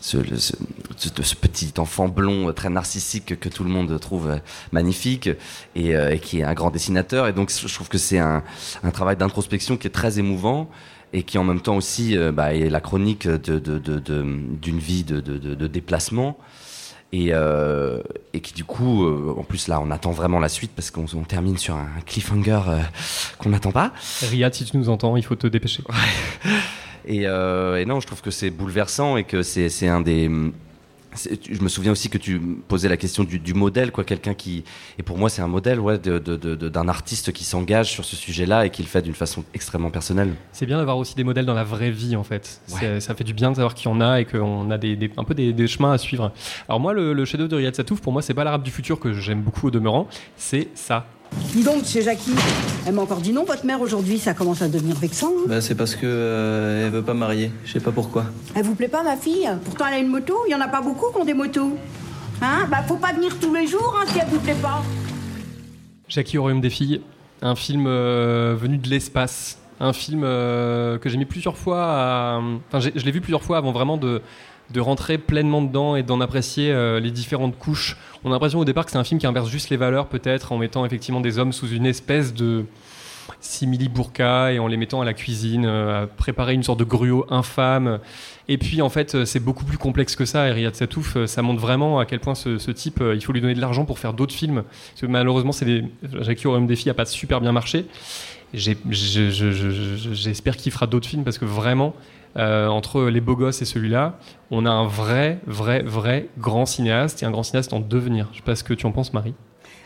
[0.00, 0.18] ce-
[1.22, 4.38] ce- petit enfant blond euh, très narcissique que tout le monde trouve
[4.72, 5.28] magnifique
[5.74, 7.26] et, euh, et qui est un grand dessinateur.
[7.28, 8.42] Et donc je trouve que c'est un,
[8.82, 10.68] un travail d'introspection qui est très émouvant
[11.12, 14.36] et qui en même temps aussi euh, bah, est la chronique de, de- de- de-
[14.60, 15.20] d'une vie de,
[15.66, 16.38] déplacement.
[17.14, 18.00] Et, euh,
[18.32, 21.04] et qui du coup, euh, en plus là, on attend vraiment la suite parce qu'on
[21.14, 22.78] on termine sur un cliffhanger euh,
[23.38, 23.92] qu'on n'attend pas.
[24.22, 25.82] Riyad, si tu nous entends, il faut te dépêcher.
[27.04, 30.30] Et, et non, je trouve que c'est bouleversant et que c'est c'est un des.
[31.14, 32.38] Je me souviens aussi que tu
[32.68, 34.64] posais la question du, du modèle, quoi, quelqu'un qui.
[34.98, 37.90] Et pour moi, c'est un modèle, ouais, de- de- de- de- d'un artiste qui s'engage
[37.90, 40.32] sur ce sujet-là et qui le fait d'une façon extrêmement personnelle.
[40.52, 42.60] C'est bien d'avoir aussi des modèles dans la vraie vie en fait.
[42.66, 44.96] C'est- Ça fait du bien de savoir qu'il y en a et qu'on a des,
[44.96, 46.32] des- un peu des, des chemins à suivre.
[46.68, 48.98] Alors moi, le, le chef-d'œuvre de Riyad Satouf, pour moi, c'est pas l'arabe du futur
[48.98, 51.06] que j'aime beaucoup au demeurant, c'est ça.
[51.54, 52.32] Dis donc, monsieur Jackie,
[52.86, 55.28] elle m'a encore dit non, votre mère, aujourd'hui, ça commence à devenir vexant.
[55.28, 55.44] hein.
[55.48, 57.50] Bah, c'est parce que euh, elle veut pas marier.
[57.64, 58.24] Je sais pas pourquoi.
[58.54, 59.48] Elle vous plaît pas, ma fille?
[59.64, 61.76] Pourtant, elle a une moto, il y en a pas beaucoup qui ont des motos.
[62.40, 62.66] Hein?
[62.70, 64.82] Bah, faut pas venir tous les jours hein, si elle vous plaît pas.
[66.08, 67.00] Jackie au royaume des filles,
[67.42, 72.40] un film euh, venu de l'espace, un film euh, que j'ai mis plusieurs fois, à-
[72.68, 74.20] enfin je l'ai vu plusieurs fois avant vraiment de
[74.72, 77.96] de rentrer pleinement dedans et d'en apprécier euh, les différentes couches.
[78.24, 80.52] On a l'impression au départ que c'est un film qui inverse juste les valeurs peut-être
[80.52, 82.64] en mettant effectivement des hommes sous une espèce de
[83.40, 86.84] simili burqa et en les mettant à la cuisine, euh, à préparer une sorte de
[86.84, 87.98] gruau infâme.
[88.48, 90.48] Et puis en fait, euh, c'est beaucoup plus complexe que ça.
[90.48, 93.54] Et Riyad Satouf, ça montre vraiment à quel point ce, type, il faut lui donner
[93.54, 94.64] de l'argent pour faire d'autres films.
[95.02, 95.84] Malheureusement, c'est des...
[96.20, 97.86] Jackie au Royaume des filles a pas super bien marché.
[98.54, 101.94] J'espère qu'il fera d'autres films parce que vraiment,
[102.36, 104.18] euh, entre Les Beaux Gosses et celui-là,
[104.50, 108.28] on a un vrai, vrai, vrai grand cinéaste et un grand cinéaste en devenir.
[108.32, 109.34] Je sais pas ce que tu en penses, Marie.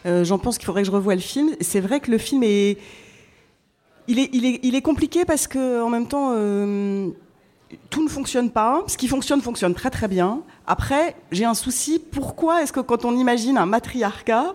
[0.06, 1.50] Euh, J'en pense qu'il faudrait que je revoie le film.
[1.60, 2.78] C'est vrai que le film est.
[4.08, 7.08] Il est, il est, il est compliqué parce que en même temps, euh,
[7.90, 8.84] tout ne fonctionne pas.
[8.86, 10.42] Ce qui fonctionne fonctionne très très bien.
[10.66, 11.98] Après, j'ai un souci.
[11.98, 14.54] Pourquoi est-ce que quand on imagine un matriarcat,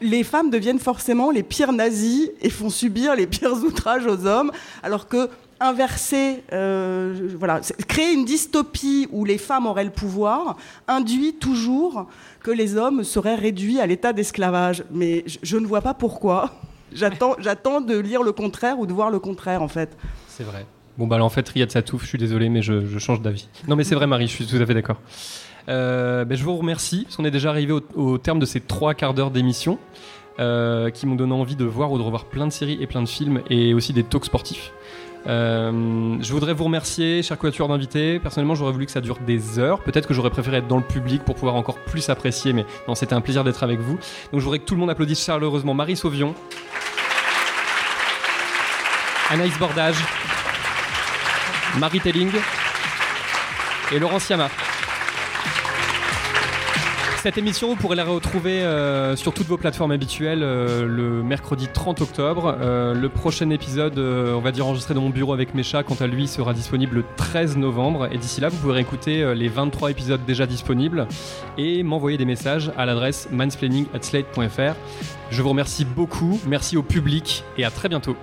[0.00, 4.52] les femmes deviennent forcément les pires nazis et font subir les pires outrages aux hommes,
[4.82, 5.28] alors que
[5.60, 10.56] inverser, euh, voilà, créer une dystopie où les femmes auraient le pouvoir
[10.88, 12.06] induit toujours
[12.42, 14.84] que les hommes seraient réduits à l'état d'esclavage.
[14.90, 16.50] Mais je, ne vois pas pourquoi.
[16.92, 19.96] J'attends, de lire le contraire ou de voir le contraire en fait.
[20.28, 20.66] C'est vrai.
[20.96, 23.48] Bon, bah, en fait, Riyad Satouf, je suis désolé, mais je, change d'avis.
[23.66, 25.00] Non, mais c'est vrai, Marie, je suis tout à fait d'accord.
[25.68, 28.94] Euh, ben, je vous remercie, qu'on est déjà arrivé au, au terme de ces trois
[28.94, 29.78] quarts d'heure d'émission,
[30.40, 33.02] euh, qui m'ont donné envie de voir ou de revoir plein de séries et plein
[33.02, 34.72] de films, et aussi des talks sportifs.
[35.26, 38.18] Euh, je voudrais vous remercier, chers quatuors d'invités.
[38.18, 39.80] Personnellement, j'aurais voulu que ça dure des heures.
[39.80, 42.94] Peut-être que j'aurais préféré être dans le public pour pouvoir encore plus apprécier, mais non,
[42.94, 43.94] c'était un plaisir d'être avec vous.
[44.32, 46.34] Donc, je voudrais que tout le monde applaudisse chaleureusement Marie Sauvion,
[49.30, 49.96] Anaïs Bordage,
[51.78, 52.30] Marie Telling
[53.92, 54.48] et Laurent Siama.
[57.24, 61.68] Cette émission, vous pourrez la retrouver euh, sur toutes vos plateformes habituelles euh, le mercredi
[61.68, 62.54] 30 octobre.
[62.60, 66.06] Euh, le prochain épisode, on va dire enregistré dans mon bureau avec Mécha, quant à
[66.06, 68.10] lui, sera disponible le 13 novembre.
[68.12, 71.08] Et d'ici là, vous pourrez écouter les 23 épisodes déjà disponibles
[71.56, 74.74] et m'envoyer des messages à l'adresse mansplaining@slate.fr.
[75.30, 78.18] Je vous remercie beaucoup, merci au public et à très bientôt.